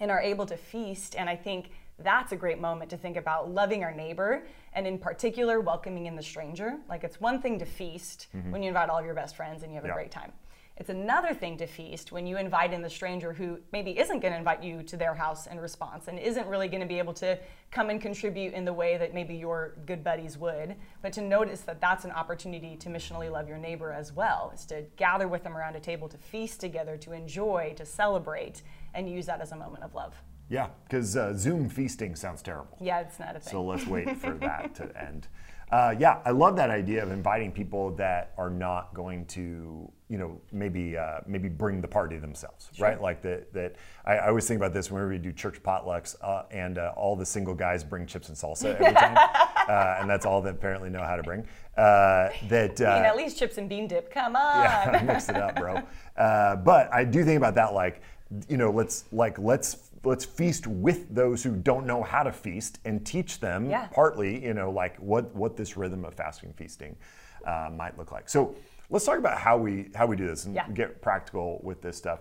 and 0.00 0.10
are 0.10 0.20
able 0.20 0.46
to 0.46 0.56
feast. 0.56 1.14
And 1.16 1.30
I 1.30 1.36
think 1.36 1.70
that's 1.98 2.32
a 2.32 2.36
great 2.36 2.60
moment 2.60 2.90
to 2.90 2.96
think 2.96 3.16
about 3.16 3.50
loving 3.50 3.84
our 3.84 3.92
neighbor 3.92 4.46
and 4.72 4.86
in 4.86 4.98
particular 4.98 5.60
welcoming 5.60 6.06
in 6.06 6.16
the 6.16 6.22
stranger 6.22 6.76
like 6.88 7.04
it's 7.04 7.20
one 7.20 7.40
thing 7.40 7.58
to 7.58 7.64
feast 7.64 8.26
mm-hmm. 8.36 8.50
when 8.50 8.62
you 8.62 8.68
invite 8.68 8.88
all 8.88 8.98
of 8.98 9.04
your 9.04 9.14
best 9.14 9.36
friends 9.36 9.62
and 9.62 9.72
you 9.72 9.76
have 9.76 9.84
a 9.84 9.92
great 9.92 10.10
time 10.10 10.32
it's 10.76 10.90
another 10.90 11.32
thing 11.34 11.56
to 11.58 11.68
feast 11.68 12.10
when 12.10 12.26
you 12.26 12.36
invite 12.36 12.72
in 12.72 12.82
the 12.82 12.90
stranger 12.90 13.32
who 13.32 13.60
maybe 13.72 13.96
isn't 13.96 14.18
going 14.18 14.32
to 14.32 14.38
invite 14.38 14.60
you 14.60 14.82
to 14.82 14.96
their 14.96 15.14
house 15.14 15.46
in 15.46 15.60
response 15.60 16.08
and 16.08 16.18
isn't 16.18 16.48
really 16.48 16.66
going 16.66 16.80
to 16.80 16.86
be 16.86 16.98
able 16.98 17.14
to 17.14 17.38
come 17.70 17.90
and 17.90 18.00
contribute 18.00 18.54
in 18.54 18.64
the 18.64 18.72
way 18.72 18.96
that 18.96 19.14
maybe 19.14 19.36
your 19.36 19.76
good 19.86 20.02
buddies 20.02 20.36
would. 20.36 20.74
But 21.00 21.12
to 21.12 21.22
notice 21.22 21.60
that 21.60 21.80
that's 21.80 22.04
an 22.04 22.10
opportunity 22.10 22.74
to 22.78 22.88
missionally 22.88 23.30
love 23.30 23.48
your 23.48 23.58
neighbor 23.58 23.92
as 23.92 24.12
well, 24.12 24.50
is 24.52 24.66
to 24.66 24.82
gather 24.96 25.28
with 25.28 25.44
them 25.44 25.56
around 25.56 25.76
a 25.76 25.80
table, 25.80 26.08
to 26.08 26.18
feast 26.18 26.60
together, 26.60 26.96
to 26.96 27.12
enjoy, 27.12 27.74
to 27.76 27.86
celebrate, 27.86 28.62
and 28.94 29.08
use 29.08 29.26
that 29.26 29.40
as 29.40 29.52
a 29.52 29.56
moment 29.56 29.84
of 29.84 29.94
love. 29.94 30.14
Yeah, 30.48 30.68
because 30.84 31.16
uh, 31.16 31.34
Zoom 31.34 31.68
feasting 31.68 32.16
sounds 32.16 32.42
terrible. 32.42 32.76
Yeah, 32.80 33.00
it's 33.00 33.18
not 33.18 33.36
a 33.36 33.40
thing. 33.40 33.50
So 33.50 33.62
let's 33.62 33.86
wait 33.86 34.16
for 34.18 34.32
that 34.40 34.74
to 34.76 35.02
end. 35.02 35.28
Uh, 35.70 35.94
yeah, 35.98 36.20
I 36.24 36.30
love 36.30 36.56
that 36.56 36.70
idea 36.70 37.02
of 37.02 37.10
inviting 37.10 37.50
people 37.50 37.90
that 37.96 38.32
are 38.36 38.50
not 38.50 38.94
going 38.94 39.26
to, 39.26 39.90
you 40.08 40.18
know, 40.18 40.40
maybe 40.52 40.96
uh, 40.96 41.20
maybe 41.26 41.48
bring 41.48 41.80
the 41.80 41.88
party 41.88 42.18
themselves, 42.18 42.68
sure. 42.74 42.86
right? 42.86 43.00
Like 43.00 43.22
that. 43.22 43.52
That 43.54 43.74
I, 44.04 44.16
I, 44.16 44.28
always 44.28 44.46
think 44.46 44.58
about 44.58 44.74
this 44.74 44.90
whenever 44.90 45.10
we 45.10 45.18
do 45.18 45.32
church 45.32 45.62
potlucks, 45.62 46.16
uh, 46.20 46.42
and 46.50 46.78
uh, 46.78 46.92
all 46.96 47.16
the 47.16 47.26
single 47.26 47.54
guys 47.54 47.82
bring 47.82 48.06
chips 48.06 48.28
and 48.28 48.36
salsa 48.36 48.74
every 48.78 48.94
time, 48.94 49.16
uh, 49.68 49.96
and 50.00 50.08
that's 50.08 50.26
all 50.26 50.42
they 50.42 50.50
apparently 50.50 50.90
know 50.90 51.02
how 51.02 51.16
to 51.16 51.22
bring. 51.22 51.40
Uh, 51.76 52.28
that 52.48 52.80
I 52.80 52.96
mean, 52.96 53.04
at 53.04 53.16
least 53.16 53.38
chips 53.38 53.58
and 53.58 53.68
bean 53.68 53.88
dip. 53.88 54.12
Come 54.12 54.36
on. 54.36 54.62
Yeah, 54.62 55.02
mix 55.06 55.28
it 55.28 55.36
up, 55.36 55.56
bro. 55.56 55.82
but 56.14 56.92
I 56.92 57.04
do 57.04 57.24
think 57.24 57.38
about 57.38 57.54
that, 57.56 57.72
like, 57.72 58.02
you 58.48 58.56
know, 58.56 58.70
let's 58.70 59.04
like 59.12 59.38
let's 59.38 59.83
let's 60.04 60.24
feast 60.24 60.66
with 60.66 61.14
those 61.14 61.42
who 61.42 61.56
don't 61.56 61.86
know 61.86 62.02
how 62.02 62.22
to 62.22 62.32
feast 62.32 62.78
and 62.84 63.04
teach 63.04 63.40
them 63.40 63.70
yeah. 63.70 63.88
partly, 63.92 64.44
you 64.44 64.54
know, 64.54 64.70
like 64.70 64.96
what 64.96 65.34
what 65.34 65.56
this 65.56 65.76
rhythm 65.76 66.04
of 66.04 66.14
fasting 66.14 66.52
feasting 66.56 66.96
uh, 67.46 67.70
might 67.74 67.96
look 67.98 68.12
like. 68.12 68.28
So 68.28 68.56
let's 68.90 69.04
talk 69.04 69.18
about 69.18 69.38
how 69.38 69.56
we 69.56 69.90
how 69.94 70.06
we 70.06 70.16
do 70.16 70.26
this 70.26 70.44
and 70.44 70.54
yeah. 70.54 70.68
get 70.68 71.00
practical 71.00 71.60
with 71.62 71.80
this 71.80 71.96
stuff. 71.96 72.20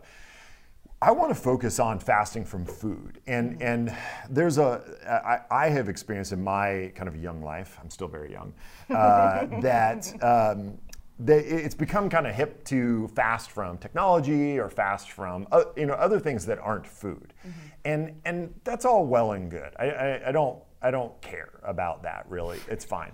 I 1.02 1.12
want 1.12 1.36
to 1.36 1.36
focus 1.36 1.80
on 1.80 2.00
fasting 2.00 2.46
from 2.46 2.66
food, 2.66 3.20
and 3.28 3.54
mm-hmm. 3.54 3.62
and 3.62 3.98
there's 4.30 4.58
a 4.58 4.82
I, 5.06 5.66
I 5.66 5.70
have 5.70 5.90
experienced 5.90 6.32
in 6.32 6.42
my 6.42 6.94
kind 6.96 7.10
of 7.10 7.18
young 7.18 7.42
life. 7.42 7.78
I'm 7.82 7.90
still 7.90 8.08
very 8.08 8.32
young. 8.32 8.54
Uh, 8.90 9.48
that 9.62 10.08
um, 10.24 10.78
they, 11.24 11.40
it's 11.40 11.76
become 11.76 12.10
kind 12.10 12.28
of 12.28 12.36
hip 12.36 12.66
to 12.66 13.08
fast 13.10 13.52
from 13.52 13.78
technology 13.78 14.60
or 14.60 14.70
fast 14.70 15.12
from 15.12 15.48
uh, 15.52 15.64
you 15.78 15.86
know 15.86 15.94
other 15.94 16.20
things 16.20 16.46
that 16.46 16.60
aren't 16.60 16.86
food, 16.86 17.34
mm-hmm. 17.40 17.60
and 17.86 18.22
and 18.26 18.54
that's 18.64 18.84
all 18.84 19.06
well 19.06 19.32
and 19.32 19.50
good. 19.50 19.74
I, 19.80 19.90
I, 19.90 20.30
I, 20.30 20.32
don't 20.32 20.62
I 20.82 20.92
don't 20.92 21.20
care 21.22 21.60
about 21.64 22.04
that 22.04 22.26
really. 22.28 22.60
It's 22.68 22.84
fine. 22.84 23.14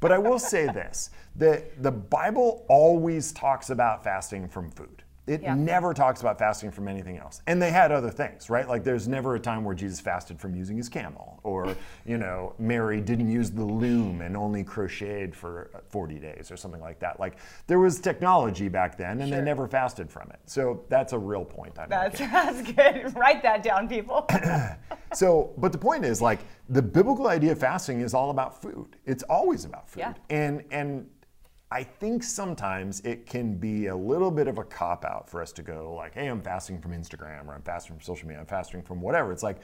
But 0.00 0.12
I 0.12 0.18
will 0.18 0.38
say 0.38 0.66
this: 0.66 1.10
that 1.36 1.82
the 1.82 1.90
Bible 1.90 2.64
always 2.68 3.32
talks 3.32 3.70
about 3.70 4.04
fasting 4.04 4.48
from 4.48 4.70
food. 4.70 5.02
It 5.28 5.42
yeah. 5.42 5.54
never 5.54 5.92
talks 5.92 6.20
about 6.22 6.38
fasting 6.38 6.70
from 6.70 6.88
anything 6.88 7.18
else. 7.18 7.42
And 7.46 7.60
they 7.60 7.70
had 7.70 7.92
other 7.92 8.10
things, 8.10 8.48
right? 8.48 8.66
Like 8.66 8.82
there's 8.82 9.06
never 9.06 9.34
a 9.34 9.40
time 9.40 9.62
where 9.64 9.74
Jesus 9.74 10.00
fasted 10.00 10.40
from 10.40 10.54
using 10.54 10.76
his 10.76 10.88
camel, 10.88 11.38
or, 11.42 11.76
you 12.06 12.16
know, 12.16 12.54
Mary 12.58 13.00
didn't 13.00 13.30
use 13.30 13.50
the 13.50 13.64
loom 13.64 14.22
and 14.22 14.36
only 14.36 14.64
crocheted 14.64 15.36
for 15.36 15.70
uh, 15.74 15.80
40 15.88 16.18
days 16.18 16.50
or 16.50 16.56
something 16.56 16.80
like 16.80 16.98
that. 17.00 17.20
Like 17.20 17.36
there 17.66 17.78
was 17.78 18.00
technology 18.00 18.68
back 18.68 18.96
then 18.96 19.20
and 19.20 19.28
sure. 19.28 19.38
they 19.38 19.44
never 19.44 19.68
fasted 19.68 20.10
from 20.10 20.30
it. 20.30 20.40
So 20.46 20.84
that's 20.88 21.12
a 21.12 21.18
real 21.18 21.44
point 21.44 21.78
I'm 21.78 21.88
that's, 21.88 22.18
That's 22.18 22.62
good. 22.72 23.16
Write 23.16 23.42
that 23.42 23.62
down, 23.62 23.88
people. 23.88 24.26
so, 25.12 25.52
but 25.58 25.72
the 25.72 25.78
point 25.78 26.04
is 26.04 26.22
like 26.22 26.40
the 26.70 26.82
biblical 26.82 27.28
idea 27.28 27.52
of 27.52 27.58
fasting 27.58 28.00
is 28.00 28.14
all 28.14 28.30
about 28.30 28.60
food. 28.60 28.96
It's 29.04 29.22
always 29.24 29.64
about 29.64 29.88
food. 29.88 30.00
Yeah. 30.00 30.14
And, 30.30 30.64
and, 30.70 31.06
I 31.70 31.82
think 31.82 32.22
sometimes 32.22 33.00
it 33.00 33.26
can 33.26 33.56
be 33.56 33.86
a 33.88 33.96
little 33.96 34.30
bit 34.30 34.48
of 34.48 34.58
a 34.58 34.64
cop 34.64 35.04
out 35.04 35.28
for 35.28 35.42
us 35.42 35.52
to 35.52 35.62
go 35.62 35.92
like, 35.94 36.14
hey, 36.14 36.28
I'm 36.28 36.40
fasting 36.40 36.80
from 36.80 36.92
Instagram 36.92 37.46
or 37.46 37.54
I'm 37.54 37.62
fasting 37.62 37.96
from 37.96 38.02
social 38.02 38.26
media, 38.26 38.40
I'm 38.40 38.46
fasting 38.46 38.82
from 38.82 39.02
whatever. 39.02 39.32
It's 39.32 39.42
like, 39.42 39.58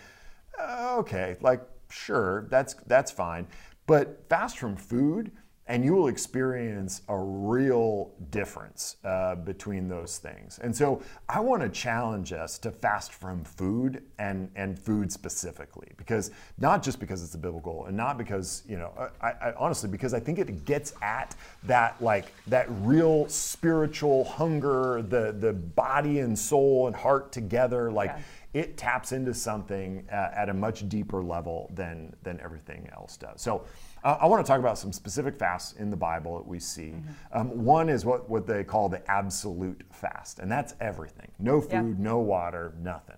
okay, 0.61 1.37
like 1.41 1.63
sure, 1.89 2.47
that's 2.51 2.75
that's 2.87 3.11
fine. 3.11 3.47
But 3.87 4.25
fast 4.29 4.59
from 4.59 4.77
food 4.77 5.33
and 5.67 5.83
you 5.83 5.95
will 5.95 6.09
experience 6.09 7.01
a 7.09 7.17
real 7.17 8.13
difference 8.31 8.97
uh, 9.05 9.35
between 9.35 9.89
those 9.89 10.19
things. 10.19 10.59
And 10.63 10.77
so 10.77 11.01
I 11.29 11.41
want 11.41 11.63
to 11.63 11.71
challenge 11.71 12.35
us 12.35 12.59
to 12.59 12.71
fast 12.71 13.15
from 13.15 13.45
food 13.45 14.03
and, 14.19 14.51
and 14.57 14.79
food 14.79 15.11
specifically, 15.11 15.89
because 15.97 16.33
not 16.59 16.83
just 16.83 17.01
because 17.01 17.25
it's 17.25 17.35
a 17.35 17.39
biblical 17.39 17.87
and 17.87 17.97
not 17.97 18.19
because, 18.19 18.63
you 18.69 18.77
know, 18.77 18.93
I, 19.23 19.29
I, 19.29 19.55
honestly, 19.57 19.89
because 19.89 20.13
I 20.13 20.21
think 20.21 20.39
it 20.39 20.67
gets 20.67 20.93
at 21.01 21.35
that 21.63 21.97
like 22.03 22.27
that 22.49 22.67
real 22.83 23.27
spiritual 23.29 24.25
hunger, 24.25 25.01
the, 25.01 25.33
the 25.33 25.55
body 25.55 26.19
and 26.19 26.39
soul 26.39 26.89
and 26.89 26.95
heart 26.95 27.33
together. 27.33 27.91
Like 27.91 28.11
yeah. 28.11 28.61
it 28.61 28.77
taps 28.77 29.13
into 29.13 29.33
something 29.33 30.07
uh, 30.13 30.31
at 30.35 30.51
a 30.51 30.55
much 30.55 30.87
deeper 30.91 31.23
level 31.23 31.71
than, 31.75 32.15
than 32.23 32.39
everything 32.41 32.91
else 32.93 33.17
does. 33.17 33.41
So 33.41 33.65
uh, 34.05 34.19
I 34.21 34.27
want 34.27 34.45
to 34.45 34.49
talk 34.49 34.61
about 34.61 34.79
some 34.79 34.93
specific 34.93 35.39
fasts 35.39 35.73
in 35.79 35.91
the 35.91 35.97
Bible 35.97 36.37
that 36.37 36.47
we 36.47 36.61
see. 36.61 36.93
Mm-hmm. 36.93 37.39
Um, 37.39 37.65
one 37.65 37.89
is 37.89 38.05
what, 38.05 38.29
what 38.29 38.47
they 38.47 38.63
call 38.63 38.89
the 38.89 39.09
absolute 39.11 39.81
fast, 39.91 40.39
and 40.39 40.53
that's 40.53 40.75
everything 40.81 41.31
no 41.39 41.61
food, 41.61 41.73
yeah. 41.73 41.95
no 41.99 42.19
water, 42.19 42.75
nothing. 42.81 43.17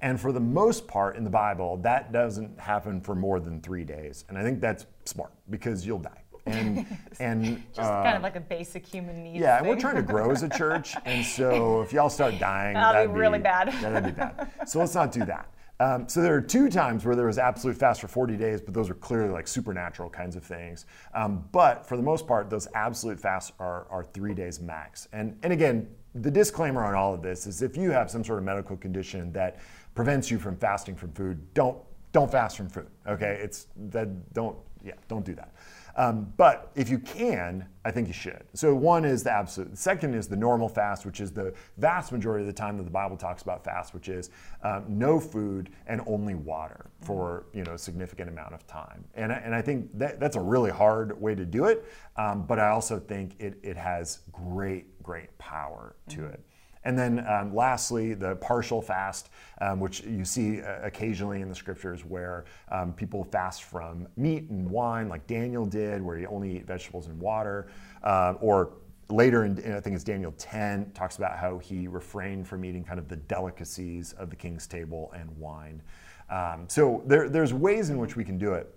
And 0.00 0.20
for 0.20 0.30
the 0.30 0.40
most 0.40 0.86
part 0.86 1.16
in 1.16 1.24
the 1.24 1.30
Bible, 1.30 1.76
that 1.78 2.12
doesn't 2.12 2.58
happen 2.60 3.00
for 3.00 3.16
more 3.16 3.40
than 3.40 3.60
three 3.60 3.82
days. 3.82 4.24
And 4.28 4.38
I 4.38 4.42
think 4.42 4.60
that's 4.60 4.86
smart 5.04 5.32
because 5.50 5.84
you'll 5.84 5.98
die. 5.98 6.22
And, 6.46 6.86
and 7.20 7.62
just 7.74 7.90
uh, 7.90 8.04
kind 8.04 8.16
of 8.16 8.22
like 8.22 8.36
a 8.36 8.40
basic 8.40 8.86
human 8.86 9.24
need. 9.24 9.40
Yeah, 9.40 9.58
and 9.58 9.66
we're 9.66 9.76
trying 9.76 9.96
to 9.96 10.02
grow 10.02 10.30
as 10.30 10.44
a 10.44 10.48
church, 10.48 10.94
and 11.04 11.26
so 11.26 11.82
if 11.82 11.92
y'all 11.92 12.08
start 12.08 12.38
dying, 12.38 12.74
that'd, 12.74 12.96
that'd 12.96 13.12
be 13.12 13.18
really 13.18 13.40
bad. 13.40 13.72
That'd 13.82 14.04
be 14.04 14.12
bad. 14.12 14.50
So 14.66 14.78
let's 14.78 14.94
not 14.94 15.10
do 15.10 15.24
that. 15.24 15.48
Um, 15.80 16.08
so 16.08 16.20
there 16.22 16.34
are 16.34 16.40
two 16.40 16.68
times 16.68 17.04
where 17.04 17.14
there 17.14 17.26
was 17.26 17.38
absolute 17.38 17.76
fast 17.76 18.00
for 18.00 18.08
40 18.08 18.36
days, 18.36 18.60
but 18.60 18.74
those 18.74 18.90
are 18.90 18.94
clearly 18.94 19.30
like 19.30 19.46
supernatural 19.46 20.10
kinds 20.10 20.34
of 20.34 20.42
things. 20.42 20.86
Um, 21.14 21.44
but 21.52 21.86
for 21.86 21.96
the 21.96 22.02
most 22.02 22.26
part, 22.26 22.50
those 22.50 22.66
absolute 22.74 23.20
fasts 23.20 23.52
are, 23.60 23.86
are 23.88 24.02
three 24.02 24.34
days 24.34 24.60
max. 24.60 25.06
And, 25.12 25.38
and 25.44 25.52
again, 25.52 25.88
the 26.14 26.30
disclaimer 26.30 26.84
on 26.84 26.94
all 26.94 27.14
of 27.14 27.22
this 27.22 27.46
is 27.46 27.62
if 27.62 27.76
you 27.76 27.90
have 27.90 28.10
some 28.10 28.24
sort 28.24 28.38
of 28.38 28.44
medical 28.44 28.76
condition 28.76 29.32
that 29.32 29.60
prevents 29.94 30.30
you 30.30 30.38
from 30.38 30.56
fasting 30.56 30.96
from 30.96 31.12
food, 31.12 31.54
don't 31.54 31.78
don't 32.10 32.30
fast 32.30 32.56
from 32.56 32.68
food. 32.68 32.86
Okay, 33.06 33.38
it's 33.42 33.66
that 33.90 34.32
don't 34.32 34.56
yeah 34.82 34.94
don't 35.08 35.24
do 35.24 35.34
that. 35.34 35.52
Um, 35.98 36.32
but 36.36 36.70
if 36.76 36.88
you 36.88 37.00
can, 37.00 37.66
I 37.84 37.90
think 37.90 38.06
you 38.06 38.14
should. 38.14 38.44
So 38.54 38.72
one 38.72 39.04
is 39.04 39.24
the 39.24 39.32
absolute. 39.32 39.72
The 39.72 39.76
second 39.76 40.14
is 40.14 40.28
the 40.28 40.36
normal 40.36 40.68
fast, 40.68 41.04
which 41.04 41.20
is 41.20 41.32
the 41.32 41.52
vast 41.76 42.12
majority 42.12 42.44
of 42.44 42.46
the 42.46 42.52
time 42.52 42.76
that 42.76 42.84
the 42.84 42.90
Bible 42.90 43.16
talks 43.16 43.42
about 43.42 43.64
fast, 43.64 43.92
which 43.94 44.08
is 44.08 44.30
um, 44.62 44.84
no 44.86 45.18
food 45.18 45.70
and 45.88 46.00
only 46.06 46.36
water 46.36 46.86
for 47.00 47.46
you 47.52 47.64
know 47.64 47.72
a 47.72 47.78
significant 47.78 48.30
amount 48.30 48.54
of 48.54 48.64
time. 48.68 49.04
And, 49.16 49.32
and 49.32 49.52
I 49.52 49.60
think 49.60 49.90
that, 49.98 50.20
that's 50.20 50.36
a 50.36 50.40
really 50.40 50.70
hard 50.70 51.20
way 51.20 51.34
to 51.34 51.44
do 51.44 51.64
it. 51.64 51.84
Um, 52.16 52.46
but 52.46 52.60
I 52.60 52.68
also 52.68 53.00
think 53.00 53.34
it, 53.40 53.58
it 53.64 53.76
has 53.76 54.20
great, 54.30 55.02
great 55.02 55.36
power 55.38 55.96
to 56.10 56.18
mm-hmm. 56.18 56.32
it. 56.32 56.44
And 56.88 56.98
then 56.98 57.22
um, 57.28 57.54
lastly, 57.54 58.14
the 58.14 58.36
partial 58.36 58.80
fast, 58.80 59.28
um, 59.60 59.78
which 59.78 60.00
you 60.04 60.24
see 60.24 60.62
uh, 60.62 60.78
occasionally 60.82 61.42
in 61.42 61.48
the 61.50 61.54
scriptures 61.54 62.02
where 62.02 62.46
um, 62.70 62.94
people 62.94 63.24
fast 63.24 63.64
from 63.64 64.08
meat 64.16 64.48
and 64.48 64.70
wine, 64.70 65.10
like 65.10 65.26
Daniel 65.26 65.66
did, 65.66 66.00
where 66.00 66.16
he 66.16 66.24
only 66.24 66.56
eat 66.56 66.66
vegetables 66.66 67.06
and 67.06 67.20
water, 67.20 67.68
uh, 68.04 68.32
or 68.40 68.70
later 69.10 69.44
in, 69.44 69.58
I 69.70 69.80
think 69.80 69.96
it's 69.96 70.04
Daniel 70.04 70.32
10, 70.38 70.92
talks 70.92 71.18
about 71.18 71.36
how 71.36 71.58
he 71.58 71.88
refrained 71.88 72.48
from 72.48 72.64
eating 72.64 72.84
kind 72.84 72.98
of 72.98 73.06
the 73.06 73.16
delicacies 73.16 74.14
of 74.14 74.30
the 74.30 74.36
king's 74.36 74.66
table 74.66 75.12
and 75.14 75.28
wine. 75.36 75.82
Um, 76.30 76.64
so 76.68 77.02
there, 77.04 77.28
there's 77.28 77.52
ways 77.52 77.90
in 77.90 77.98
which 77.98 78.16
we 78.16 78.24
can 78.24 78.38
do 78.38 78.54
it. 78.54 78.74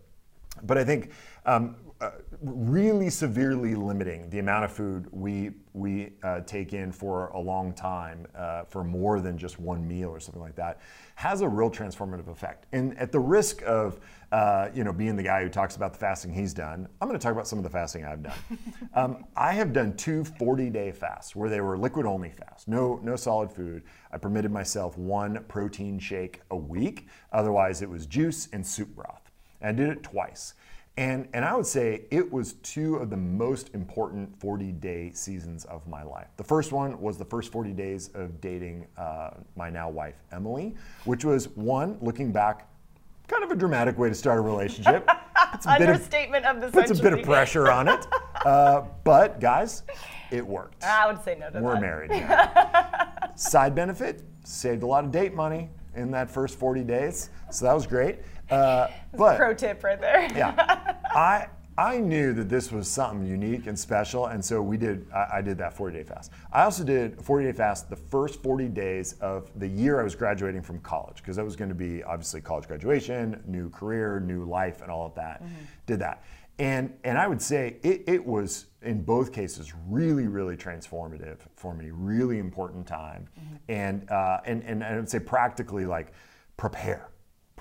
But 0.64 0.78
I 0.78 0.84
think 0.84 1.12
um, 1.46 1.76
uh, 2.02 2.12
really 2.42 3.10
severely 3.10 3.76
limiting 3.76 4.28
the 4.32 4.40
amount 4.40 4.66
of 4.66 4.72
food 4.72 5.08
we 5.12 5.52
we 5.74 6.12
uh, 6.24 6.42
take 6.42 6.74
in 6.74 6.92
for 6.92 7.28
a 7.28 7.40
long 7.40 7.72
time 7.74 8.26
uh, 8.36 8.64
for 8.64 8.84
more 8.84 9.22
than 9.22 9.38
just 9.38 9.60
one 9.60 9.88
meal 9.88 10.10
or 10.10 10.20
something 10.20 10.42
like 10.42 10.56
that 10.56 10.82
has 11.16 11.42
a 11.42 11.48
real 11.48 11.70
transformative 11.70 12.28
effect. 12.28 12.66
And 12.72 12.98
at 12.98 13.12
the 13.12 13.20
risk 13.20 13.62
of 13.62 14.00
uh, 14.32 14.70
you 14.74 14.84
know 14.84 14.92
being 14.92 15.16
the 15.16 15.24
guy 15.24 15.44
who 15.44 15.50
talks 15.50 15.76
about 15.76 15.94
the 15.94 16.00
fasting 16.00 16.34
he's 16.34 16.54
done, 16.54 16.88
I'm 17.00 17.08
going 17.08 17.20
to 17.20 17.24
talk 17.24 17.34
about 17.34 17.48
some 17.48 17.60
of 17.60 17.64
the 17.64 17.70
fasting 17.70 18.04
I've 18.04 18.24
done. 18.24 18.40
um, 18.96 19.26
I 19.36 19.54
have 19.54 19.72
done 19.72 19.96
two 19.96 20.24
40-day 20.24 20.94
fasts 20.94 21.36
where 21.36 21.50
they 21.50 21.62
were 21.62 21.78
liquid-only 21.78 22.32
fasts, 22.32 22.68
no 22.68 23.00
no 23.04 23.16
solid 23.16 23.52
food. 23.52 23.84
I 24.12 24.18
permitted 24.18 24.52
myself 24.52 24.98
one 24.98 25.46
protein 25.48 26.00
shake 26.00 26.42
a 26.50 26.58
week. 26.58 27.08
Otherwise, 27.32 27.82
it 27.82 27.90
was 27.90 28.08
juice 28.08 28.50
and 28.52 28.66
soup 28.66 28.90
broth. 28.96 29.31
And 29.62 29.70
I 29.70 29.72
did 29.84 29.90
it 29.90 30.04
twice. 30.04 30.56
And, 30.98 31.28
and 31.34 31.46
I 31.46 31.56
would 31.56 31.66
say 31.66 32.04
it 32.12 32.32
was 32.32 32.54
two 32.64 32.98
of 32.98 33.10
the 33.10 33.18
most 33.18 33.70
important 33.74 34.38
40 34.40 34.74
day 34.74 35.12
seasons 35.14 35.64
of 35.66 35.88
my 35.88 36.04
life. 36.04 36.28
The 36.38 36.44
first 36.44 36.74
one 36.74 37.00
was 37.02 37.18
the 37.18 37.26
first 37.26 37.52
40 37.52 37.72
days 37.72 38.10
of 38.14 38.42
dating 38.42 38.88
uh, 38.98 39.32
my 39.56 39.70
now 39.70 39.90
wife, 39.90 40.16
Emily, 40.32 40.76
which 41.06 41.24
was 41.24 41.48
one, 41.50 41.98
looking 42.02 42.32
back, 42.32 42.68
kind 43.28 43.44
of 43.44 43.52
a 43.52 43.56
dramatic 43.56 43.98
way 43.98 44.10
to 44.10 44.16
start 44.16 44.38
a 44.38 44.42
relationship. 44.42 45.08
Puts 45.52 45.66
a 45.66 45.72
Understatement 45.72 46.46
of, 46.46 46.58
of 46.58 46.72
the 46.72 46.82
Puts 46.82 46.92
a 46.92 47.02
bit 47.02 47.14
of 47.14 47.24
pressure 47.24 47.72
on 47.72 47.88
it. 47.88 48.06
Uh, 48.44 48.88
but 49.04 49.40
guys, 49.40 49.84
it 50.32 50.44
worked. 50.44 50.84
I 50.84 51.06
would 51.06 51.24
say 51.24 51.38
no 51.40 51.52
to 51.52 51.62
We're 51.62 51.74
that. 51.74 51.82
married. 51.82 52.10
Yeah. 52.10 53.28
Side 53.36 53.76
benefit, 53.76 54.24
saved 54.44 54.82
a 54.82 54.88
lot 54.88 55.04
of 55.04 55.12
date 55.12 55.36
money 55.36 55.70
in 55.96 56.10
that 56.10 56.32
first 56.32 56.58
40 56.58 56.84
days. 56.84 57.30
So 57.52 57.66
that 57.66 57.74
was 57.76 57.86
great. 57.86 58.18
Uh, 58.52 58.88
but 59.18 59.38
pro 59.38 59.54
tip 59.54 59.84
right 59.84 60.00
there. 60.00 60.28
yeah, 60.36 60.96
I 61.16 61.48
I 61.78 61.98
knew 61.98 62.34
that 62.34 62.50
this 62.50 62.72
was 62.72 62.88
something 62.88 63.26
unique 63.26 63.66
and 63.68 63.80
special, 63.80 64.28
and 64.28 64.44
so 64.44 64.62
we 64.62 64.78
did. 64.78 65.08
I, 65.14 65.38
I 65.38 65.42
did 65.42 65.58
that 65.60 65.74
40 65.74 65.98
day 65.98 66.04
fast. 66.04 66.32
I 66.52 66.64
also 66.64 66.84
did 66.84 67.18
a 67.18 67.24
40 67.24 67.46
day 67.46 67.54
fast 67.54 67.90
the 67.90 67.96
first 67.96 68.44
40 68.44 68.68
days 68.68 69.14
of 69.22 69.50
the 69.56 69.68
year 69.68 70.00
I 70.00 70.04
was 70.04 70.16
graduating 70.16 70.62
from 70.62 70.80
college 70.80 71.18
because 71.18 71.38
that 71.38 71.46
was 71.46 71.56
going 71.56 71.70
to 71.70 71.76
be 71.76 72.04
obviously 72.04 72.42
college 72.42 72.68
graduation, 72.68 73.42
new 73.48 73.70
career, 73.70 74.20
new 74.20 74.44
life, 74.44 74.82
and 74.82 74.92
all 74.92 75.06
of 75.06 75.16
that. 75.16 75.42
Mm-hmm. 75.42 75.56
Did 75.86 76.00
that. 76.00 76.24
And, 76.60 76.94
and 77.04 77.18
I 77.18 77.26
would 77.28 77.42
say 77.42 77.78
it, 77.82 78.04
it 78.06 78.24
was, 78.24 78.68
in 78.84 79.02
both 79.02 79.34
cases, 79.34 79.74
really, 79.88 80.28
really 80.28 80.56
transformative 80.56 81.38
for 81.56 81.74
me, 81.74 81.90
really 81.92 82.38
important 82.38 82.86
time. 82.86 83.28
Mm-hmm. 83.40 83.56
And, 83.70 84.10
uh, 84.12 84.42
and, 84.46 84.62
and 84.64 84.84
I 84.84 84.98
would 84.98 85.10
say 85.10 85.20
practically 85.20 85.86
like 85.88 86.14
prepare 86.58 87.11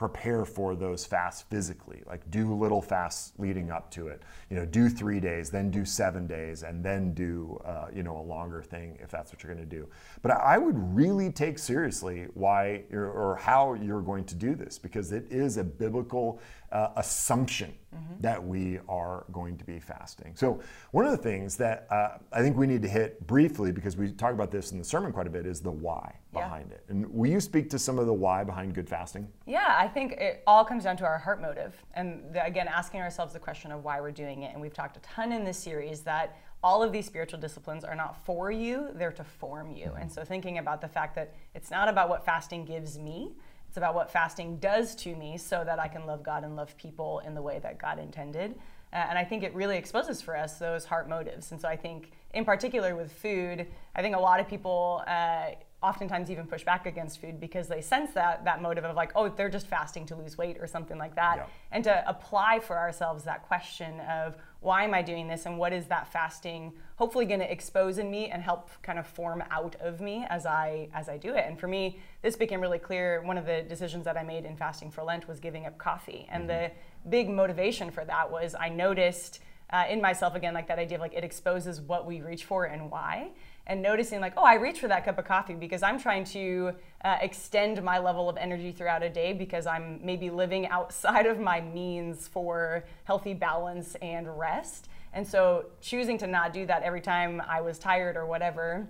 prepare 0.00 0.46
for 0.46 0.74
those 0.74 1.04
fasts 1.04 1.44
physically 1.50 2.02
like 2.06 2.22
do 2.30 2.54
little 2.54 2.80
fasts 2.80 3.34
leading 3.36 3.70
up 3.70 3.90
to 3.90 4.08
it. 4.08 4.22
You 4.48 4.56
know 4.56 4.64
do 4.64 4.88
three 4.88 5.20
days 5.20 5.50
then 5.50 5.70
do 5.70 5.84
seven 5.84 6.26
days 6.26 6.62
and 6.62 6.82
then 6.82 7.12
do 7.12 7.60
uh, 7.66 7.88
you 7.94 8.02
know 8.02 8.16
a 8.16 8.22
longer 8.22 8.62
thing 8.62 8.96
if 9.02 9.10
that's 9.10 9.30
what 9.30 9.42
you're 9.42 9.54
going 9.54 9.68
to 9.68 9.76
do. 9.76 9.86
But 10.22 10.30
i 10.30 10.56
would 10.56 10.78
really 10.96 11.30
take 11.30 11.58
seriously 11.58 12.28
why 12.32 12.84
or 12.94 13.36
how 13.36 13.74
you're 13.74 14.00
going 14.00 14.24
to 14.24 14.34
do 14.34 14.54
this 14.54 14.78
because 14.78 15.12
it 15.12 15.26
is 15.30 15.58
a 15.58 15.64
biblical 15.64 16.40
uh, 16.72 16.90
assumption 16.96 17.74
mm-hmm. 17.94 18.20
that 18.20 18.42
we 18.42 18.78
are 18.88 19.24
going 19.32 19.56
to 19.58 19.64
be 19.64 19.80
fasting. 19.80 20.32
So, 20.36 20.60
one 20.92 21.04
of 21.04 21.10
the 21.10 21.18
things 21.18 21.56
that 21.56 21.86
uh, 21.90 22.18
I 22.32 22.40
think 22.40 22.56
we 22.56 22.66
need 22.66 22.82
to 22.82 22.88
hit 22.88 23.26
briefly, 23.26 23.72
because 23.72 23.96
we 23.96 24.12
talk 24.12 24.32
about 24.32 24.50
this 24.50 24.70
in 24.72 24.78
the 24.78 24.84
sermon 24.84 25.12
quite 25.12 25.26
a 25.26 25.30
bit, 25.30 25.46
is 25.46 25.60
the 25.60 25.70
why 25.70 26.14
yeah. 26.32 26.44
behind 26.44 26.70
it. 26.70 26.84
And 26.88 27.12
will 27.12 27.30
you 27.30 27.40
speak 27.40 27.70
to 27.70 27.78
some 27.78 27.98
of 27.98 28.06
the 28.06 28.12
why 28.12 28.44
behind 28.44 28.74
good 28.74 28.88
fasting? 28.88 29.28
Yeah, 29.46 29.74
I 29.76 29.88
think 29.88 30.12
it 30.12 30.42
all 30.46 30.64
comes 30.64 30.84
down 30.84 30.96
to 30.98 31.04
our 31.04 31.18
heart 31.18 31.42
motive. 31.42 31.74
And 31.94 32.22
the, 32.32 32.44
again, 32.44 32.68
asking 32.68 33.00
ourselves 33.00 33.32
the 33.32 33.40
question 33.40 33.72
of 33.72 33.82
why 33.82 34.00
we're 34.00 34.12
doing 34.12 34.42
it. 34.42 34.52
And 34.52 34.60
we've 34.60 34.74
talked 34.74 34.96
a 34.96 35.00
ton 35.00 35.32
in 35.32 35.44
this 35.44 35.58
series 35.58 36.00
that 36.02 36.36
all 36.62 36.82
of 36.82 36.92
these 36.92 37.06
spiritual 37.06 37.40
disciplines 37.40 37.84
are 37.84 37.94
not 37.94 38.24
for 38.24 38.50
you, 38.50 38.88
they're 38.94 39.12
to 39.12 39.24
form 39.24 39.72
you. 39.72 39.86
Mm-hmm. 39.86 40.02
And 40.02 40.12
so, 40.12 40.24
thinking 40.24 40.58
about 40.58 40.80
the 40.80 40.88
fact 40.88 41.14
that 41.16 41.34
it's 41.54 41.70
not 41.70 41.88
about 41.88 42.08
what 42.08 42.24
fasting 42.24 42.64
gives 42.64 42.98
me 42.98 43.32
it's 43.70 43.76
about 43.76 43.94
what 43.94 44.10
fasting 44.10 44.56
does 44.56 44.96
to 44.96 45.14
me 45.14 45.38
so 45.38 45.62
that 45.64 45.78
I 45.78 45.86
can 45.86 46.04
love 46.04 46.24
God 46.24 46.42
and 46.42 46.56
love 46.56 46.76
people 46.76 47.20
in 47.24 47.36
the 47.36 47.40
way 47.40 47.60
that 47.60 47.78
God 47.78 48.00
intended. 48.00 48.56
Uh, 48.92 48.96
and 48.96 49.16
I 49.16 49.22
think 49.22 49.44
it 49.44 49.54
really 49.54 49.76
exposes 49.76 50.20
for 50.20 50.36
us 50.36 50.54
those 50.58 50.84
heart 50.84 51.08
motives. 51.08 51.52
And 51.52 51.60
so 51.60 51.68
I 51.68 51.76
think, 51.76 52.10
in 52.34 52.44
particular 52.44 52.96
with 52.96 53.12
food, 53.12 53.68
I 53.94 54.02
think 54.02 54.16
a 54.16 54.18
lot 54.18 54.40
of 54.40 54.48
people 54.48 55.04
uh, 55.06 55.50
oftentimes 55.82 56.30
even 56.30 56.46
push 56.46 56.64
back 56.64 56.86
against 56.86 57.20
food 57.20 57.40
because 57.40 57.68
they 57.68 57.80
sense 57.80 58.12
that 58.12 58.44
that 58.44 58.60
motive 58.60 58.84
of 58.84 58.94
like, 58.96 59.12
oh, 59.14 59.28
they're 59.28 59.48
just 59.48 59.66
fasting 59.66 60.04
to 60.06 60.16
lose 60.16 60.36
weight 60.36 60.58
or 60.60 60.66
something 60.66 60.98
like 60.98 61.14
that. 61.14 61.36
Yeah. 61.36 61.46
And 61.72 61.84
to 61.84 62.08
apply 62.08 62.60
for 62.60 62.76
ourselves 62.76 63.24
that 63.24 63.46
question 63.46 64.00
of 64.00 64.36
why 64.60 64.84
am 64.84 64.92
I 64.92 65.00
doing 65.00 65.26
this 65.26 65.46
and 65.46 65.58
what 65.58 65.72
is 65.72 65.86
that 65.86 66.12
fasting 66.12 66.72
hopefully 66.96 67.24
going 67.24 67.40
to 67.40 67.50
expose 67.50 67.96
in 67.96 68.10
me 68.10 68.28
and 68.28 68.42
help 68.42 68.68
kind 68.82 68.98
of 68.98 69.06
form 69.06 69.42
out 69.50 69.74
of 69.80 70.02
me 70.02 70.26
as 70.28 70.44
I 70.44 70.88
as 70.92 71.08
I 71.08 71.16
do 71.16 71.34
it. 71.34 71.46
And 71.48 71.58
for 71.58 71.66
me, 71.66 71.98
this 72.20 72.36
became 72.36 72.60
really 72.60 72.78
clear. 72.78 73.22
One 73.22 73.38
of 73.38 73.46
the 73.46 73.62
decisions 73.62 74.04
that 74.04 74.18
I 74.18 74.22
made 74.22 74.44
in 74.44 74.54
fasting 74.54 74.90
for 74.90 75.02
Lent 75.02 75.26
was 75.26 75.40
giving 75.40 75.64
up 75.64 75.78
coffee, 75.78 76.28
and 76.30 76.46
mm-hmm. 76.46 76.74
the 77.04 77.08
big 77.08 77.30
motivation 77.30 77.90
for 77.90 78.04
that 78.04 78.30
was 78.30 78.54
I 78.54 78.68
noticed. 78.68 79.40
Uh, 79.72 79.84
in 79.88 80.00
myself 80.00 80.34
again 80.34 80.52
like 80.52 80.66
that 80.66 80.80
idea 80.80 80.96
of 80.96 81.00
like 81.00 81.14
it 81.14 81.22
exposes 81.22 81.80
what 81.80 82.04
we 82.04 82.20
reach 82.20 82.44
for 82.44 82.64
and 82.64 82.90
why 82.90 83.30
and 83.66 83.80
noticing 83.82 84.20
like 84.20 84.32
oh 84.36 84.44
i 84.44 84.54
reach 84.54 84.80
for 84.80 84.88
that 84.88 85.04
cup 85.04 85.18
of 85.18 85.24
coffee 85.24 85.54
because 85.54 85.82
i'm 85.82 85.98
trying 85.98 86.24
to 86.24 86.72
uh, 87.04 87.16
extend 87.20 87.82
my 87.82 87.98
level 87.98 88.28
of 88.28 88.36
energy 88.36 88.72
throughout 88.72 89.02
a 89.02 89.08
day 89.08 89.32
because 89.32 89.66
i'm 89.66 90.00
maybe 90.02 90.30
living 90.30 90.66
outside 90.78 91.26
of 91.26 91.38
my 91.38 91.60
means 91.60 92.28
for 92.28 92.84
healthy 93.04 93.34
balance 93.34 93.96
and 94.02 94.38
rest. 94.38 94.88
And 95.12 95.26
so 95.26 95.66
choosing 95.80 96.18
to 96.18 96.28
not 96.28 96.52
do 96.52 96.66
that 96.66 96.82
every 96.82 97.00
time 97.00 97.42
i 97.48 97.60
was 97.60 97.78
tired 97.78 98.16
or 98.16 98.26
whatever 98.26 98.86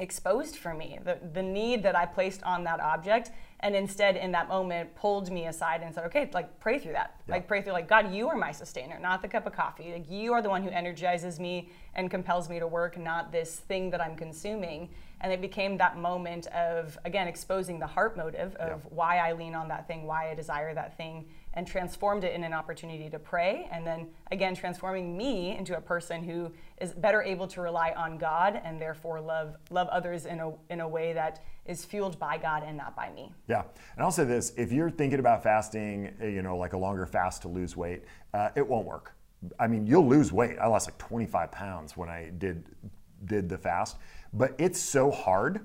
exposed 0.00 0.56
for 0.56 0.74
me. 0.74 0.98
The, 1.04 1.18
the 1.32 1.42
need 1.42 1.82
that 1.84 1.96
i 1.96 2.04
placed 2.04 2.42
on 2.42 2.64
that 2.64 2.80
object 2.80 3.30
and 3.64 3.74
instead 3.74 4.16
in 4.16 4.30
that 4.30 4.46
moment 4.46 4.94
pulled 4.94 5.30
me 5.32 5.46
aside 5.46 5.80
and 5.82 5.92
said 5.92 6.04
okay 6.04 6.30
like 6.34 6.60
pray 6.60 6.78
through 6.78 6.92
that 6.92 7.16
yeah. 7.26 7.34
like 7.34 7.48
pray 7.48 7.62
through 7.62 7.72
like 7.72 7.88
god 7.88 8.14
you 8.14 8.28
are 8.28 8.36
my 8.36 8.52
sustainer 8.52 8.98
not 9.00 9.22
the 9.22 9.26
cup 9.26 9.46
of 9.46 9.54
coffee 9.54 9.90
like 9.92 10.08
you 10.08 10.34
are 10.34 10.42
the 10.42 10.48
one 10.48 10.62
who 10.62 10.68
energizes 10.68 11.40
me 11.40 11.70
and 11.94 12.10
compels 12.10 12.48
me 12.48 12.58
to 12.58 12.66
work 12.66 12.98
not 12.98 13.32
this 13.32 13.56
thing 13.60 13.90
that 13.90 14.00
i'm 14.00 14.14
consuming 14.14 14.88
and 15.22 15.32
it 15.32 15.40
became 15.40 15.78
that 15.78 15.96
moment 15.96 16.46
of 16.48 16.98
again 17.06 17.26
exposing 17.26 17.78
the 17.78 17.86
heart 17.86 18.16
motive 18.16 18.54
of 18.56 18.82
yeah. 18.82 18.90
why 18.90 19.16
i 19.16 19.32
lean 19.32 19.54
on 19.54 19.66
that 19.66 19.88
thing 19.88 20.06
why 20.06 20.30
i 20.30 20.34
desire 20.34 20.74
that 20.74 20.96
thing 20.98 21.24
and 21.54 21.66
transformed 21.66 22.24
it 22.24 22.34
in 22.34 22.44
an 22.44 22.52
opportunity 22.52 23.08
to 23.08 23.18
pray 23.18 23.68
and 23.72 23.86
then 23.86 24.08
again 24.30 24.54
transforming 24.54 25.16
me 25.16 25.56
into 25.56 25.76
a 25.76 25.80
person 25.80 26.22
who 26.22 26.52
is 26.80 26.92
better 26.92 27.22
able 27.22 27.46
to 27.46 27.60
rely 27.60 27.92
on 27.96 28.18
god 28.18 28.60
and 28.64 28.80
therefore 28.80 29.20
love 29.20 29.56
love 29.70 29.88
others 29.88 30.26
in 30.26 30.40
a 30.40 30.52
in 30.68 30.80
a 30.80 30.88
way 30.88 31.12
that 31.12 31.42
is 31.66 31.84
fueled 31.84 32.18
by 32.18 32.36
God 32.36 32.62
and 32.66 32.76
not 32.76 32.94
by 32.94 33.10
me. 33.10 33.32
Yeah, 33.48 33.62
and 33.94 34.04
I'll 34.04 34.10
say 34.10 34.24
this: 34.24 34.52
if 34.56 34.72
you're 34.72 34.90
thinking 34.90 35.18
about 35.18 35.42
fasting, 35.42 36.14
eh, 36.20 36.28
you 36.28 36.42
know, 36.42 36.56
like 36.56 36.72
a 36.72 36.78
longer 36.78 37.06
fast 37.06 37.42
to 37.42 37.48
lose 37.48 37.76
weight, 37.76 38.02
uh, 38.32 38.50
it 38.54 38.66
won't 38.66 38.86
work. 38.86 39.12
I 39.58 39.66
mean, 39.66 39.86
you'll 39.86 40.06
lose 40.06 40.32
weight. 40.32 40.58
I 40.58 40.66
lost 40.66 40.86
like 40.86 40.98
25 40.98 41.50
pounds 41.52 41.96
when 41.96 42.08
I 42.08 42.30
did 42.38 42.64
did 43.24 43.48
the 43.48 43.58
fast, 43.58 43.96
but 44.32 44.54
it's 44.58 44.80
so 44.80 45.10
hard 45.10 45.64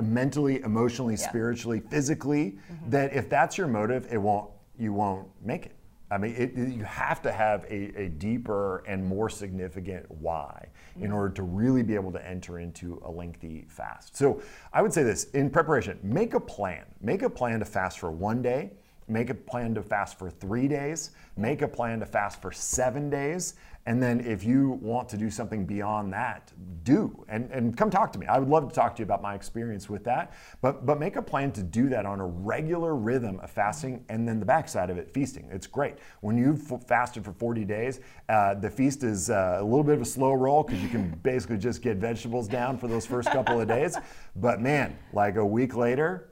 mentally, 0.00 0.62
emotionally, 0.62 1.14
yeah. 1.14 1.28
spiritually, 1.28 1.80
physically 1.80 2.58
mm-hmm. 2.72 2.90
that 2.90 3.12
if 3.12 3.28
that's 3.28 3.58
your 3.58 3.68
motive, 3.68 4.06
it 4.10 4.16
won't 4.16 4.50
you 4.80 4.92
won't 4.92 5.28
make 5.42 5.66
it. 5.66 5.76
I 6.12 6.18
mean, 6.18 6.34
it, 6.36 6.54
you 6.54 6.82
have 6.82 7.22
to 7.22 7.30
have 7.30 7.64
a, 7.64 8.02
a, 8.02 8.08
deeper 8.08 8.82
and 8.88 9.04
more 9.04 9.28
significant 9.28 10.10
why 10.10 10.68
in 10.96 11.02
mm-hmm. 11.02 11.14
order 11.14 11.32
to 11.34 11.44
really 11.44 11.84
be 11.84 11.94
able 11.94 12.10
to 12.10 12.28
enter 12.28 12.58
into 12.58 13.00
a 13.04 13.10
lengthy 13.10 13.64
fast. 13.68 14.16
So 14.16 14.42
I 14.72 14.82
would 14.82 14.92
say 14.92 15.04
this 15.04 15.24
in 15.30 15.50
preparation, 15.50 16.00
make 16.02 16.34
a 16.34 16.40
plan. 16.40 16.84
Make 17.00 17.22
a 17.22 17.30
plan 17.30 17.60
to 17.60 17.64
fast 17.64 18.00
for 18.00 18.10
one 18.10 18.42
day, 18.42 18.72
make 19.06 19.30
a 19.30 19.34
plan 19.34 19.72
to 19.76 19.82
fast 19.82 20.18
for 20.18 20.30
three 20.30 20.66
days, 20.66 21.12
make 21.36 21.62
a 21.62 21.68
plan 21.68 22.00
to 22.00 22.06
fast 22.06 22.42
for 22.42 22.50
seven 22.50 23.08
days, 23.08 23.54
and 23.86 24.02
then 24.02 24.20
if 24.20 24.44
you 24.44 24.78
want 24.82 25.08
to 25.08 25.16
do 25.16 25.30
something 25.30 25.64
beyond 25.64 26.12
that, 26.12 26.52
do. 26.84 27.24
And, 27.28 27.50
and 27.50 27.76
come 27.76 27.90
talk 27.90 28.12
to 28.12 28.18
me. 28.18 28.26
I 28.26 28.38
would 28.38 28.48
love 28.48 28.68
to 28.68 28.74
talk 28.74 28.94
to 28.96 29.00
you 29.00 29.04
about 29.04 29.22
my 29.22 29.34
experience 29.34 29.88
with 29.88 30.04
that. 30.04 30.34
But, 30.60 30.84
but 30.84 31.00
make 31.00 31.16
a 31.16 31.22
plan 31.22 31.50
to 31.52 31.62
do 31.62 31.88
that 31.88 32.04
on 32.04 32.20
a 32.20 32.26
regular 32.26 32.94
rhythm 32.94 33.40
of 33.40 33.50
fasting 33.50 34.04
and 34.08 34.28
then 34.28 34.38
the 34.38 34.46
backside 34.46 34.90
of 34.90 34.98
it, 34.98 35.10
feasting. 35.10 35.48
It's 35.50 35.66
great. 35.66 35.94
When 36.20 36.36
you've 36.36 36.62
fasted 36.86 37.24
for 37.24 37.32
40 37.32 37.64
days, 37.64 38.00
uh, 38.28 38.54
the 38.54 38.70
feast 38.70 39.02
is 39.02 39.30
uh, 39.30 39.58
a 39.60 39.64
little 39.64 39.84
bit 39.84 39.94
of 39.94 40.02
a 40.02 40.06
slow 40.06 40.34
roll 40.34 40.62
because 40.62 40.82
you 40.82 40.88
can 40.88 41.10
basically 41.22 41.58
just 41.58 41.80
get 41.80 41.96
vegetables 41.96 42.48
down 42.48 42.76
for 42.76 42.86
those 42.86 43.06
first 43.06 43.30
couple 43.30 43.60
of 43.60 43.66
days. 43.66 43.96
But 44.36 44.60
man, 44.60 44.96
like 45.12 45.36
a 45.36 45.44
week 45.44 45.74
later, 45.74 46.30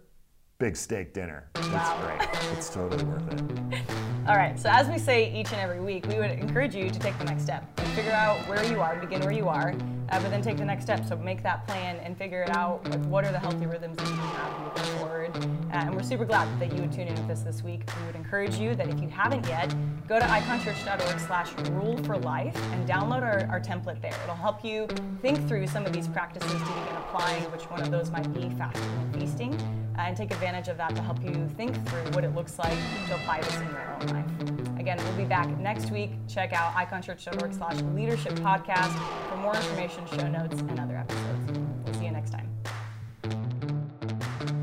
big 0.59 0.77
steak 0.77 1.15
dinner. 1.15 1.51
It's 1.57 1.67
great. 1.69 2.53
It's 2.57 2.69
totally 2.69 3.05
worth 3.05 3.33
it. 3.33 4.08
All 4.29 4.37
right, 4.37 4.61
so 4.61 4.69
as 4.69 4.91
we 4.91 4.99
say 4.99 5.33
each 5.33 5.53
and 5.53 5.61
every 5.63 5.81
week, 5.81 6.07
we 6.07 6.17
would 6.17 6.31
encourage 6.31 6.75
you 6.75 6.91
to 6.91 6.99
take 6.99 7.19
the 7.19 7.25
next 7.25 7.45
step. 7.45 7.65
Figure 7.95 8.13
out 8.13 8.37
where 8.47 8.63
you 8.67 8.79
are, 8.79 8.95
begin 8.97 9.23
where 9.23 9.33
you 9.33 9.49
are, 9.49 9.71
uh, 10.11 10.21
but 10.21 10.31
then 10.31 10.43
take 10.43 10.59
the 10.59 10.67
next 10.67 10.85
step. 10.85 11.07
So 11.09 11.17
make 11.17 11.43
that 11.45 11.67
plan 11.67 11.97
and 12.05 12.15
figure 12.15 12.43
it 12.43 12.55
out. 12.55 12.87
Like, 12.91 13.03
what 13.07 13.25
are 13.25 13.33
the 13.33 13.39
healthy 13.39 13.65
rhythms 13.65 13.97
that 13.97 14.07
you 14.07 14.15
can 14.15 14.27
have 14.27 14.61
moving 14.61 14.99
forward? 14.99 15.37
Uh, 15.73 15.77
and 15.77 15.95
we're 15.95 16.03
super 16.03 16.27
glad 16.27 16.47
that 16.61 16.75
you 16.75 16.83
would 16.83 16.93
tune 16.93 17.09
in 17.09 17.15
with 17.15 17.31
us 17.31 17.43
this 17.43 17.63
week. 17.63 17.89
We 18.01 18.07
would 18.07 18.17
encourage 18.17 18.57
you 18.57 18.75
that 18.75 18.91
if 18.91 19.01
you 19.01 19.09
haven't 19.09 19.47
yet, 19.49 19.75
go 20.07 20.19
to 20.19 20.27
iconchurch.org 20.27 21.21
slash 21.21 21.51
rule 21.71 21.97
for 22.05 22.19
life 22.19 22.55
and 22.75 22.87
download 22.87 23.23
our, 23.23 23.49
our 23.51 23.61
template 23.61 24.03
there. 24.03 24.13
It'll 24.25 24.35
help 24.35 24.63
you 24.63 24.89
think 25.23 25.49
through 25.49 25.69
some 25.69 25.87
of 25.87 25.95
these 25.95 26.07
practices 26.07 26.53
to 26.53 26.59
begin 26.59 26.97
applying, 26.99 27.45
which 27.45 27.63
one 27.71 27.81
of 27.81 27.91
those 27.91 28.11
might 28.11 28.31
be 28.35 28.51
fasting 28.59 28.91
and 29.01 29.19
feasting, 29.19 29.88
Uh, 29.99 30.03
and 30.03 30.17
take 30.17 30.31
advantage 30.31 30.69
of 30.69 30.77
that 30.77 30.95
to 30.95 31.03
help 31.03 31.21
you 31.25 31.51
think 31.57 31.75
through 31.89 32.05
what 32.13 32.23
it 32.23 32.33
looks 32.33 32.57
like 32.59 32.79
to 33.09 33.15
apply 33.17 33.41
this 33.41 33.57
in 33.57 33.69
your 33.69 33.97
own 34.01 34.07
life. 34.09 34.79
Again, 34.79 34.97
we'll 34.99 35.17
be 35.17 35.25
back 35.25 35.49
next 35.59 35.91
week. 35.91 36.13
Check 36.29 36.53
out 36.53 36.73
iconchurch.org 36.75 37.53
slash 37.53 37.81
leadership 37.97 38.35
podcast 38.35 38.97
for 39.29 39.37
more 39.39 39.57
information, 39.57 40.07
show 40.07 40.29
notes, 40.29 40.61
and 40.61 40.79
other 40.79 40.97
episodes. 40.97 41.59
We'll 41.85 41.95
see 41.95 42.05
you 42.05 42.13
next 42.13 42.31
time. 42.31 42.49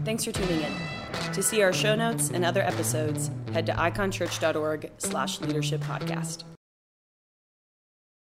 Thanks 0.05 0.23
for 0.23 0.31
tuning 0.31 0.61
in. 0.61 0.73
To 1.33 1.43
see 1.43 1.61
our 1.63 1.73
show 1.73 1.95
notes 1.95 2.29
and 2.29 2.45
other 2.45 2.61
episodes, 2.61 3.29
head 3.51 3.65
to 3.65 3.73
iconchurch.org 3.73 4.89
slash 4.99 5.41
leadership 5.41 5.81
podcast. 5.81 6.45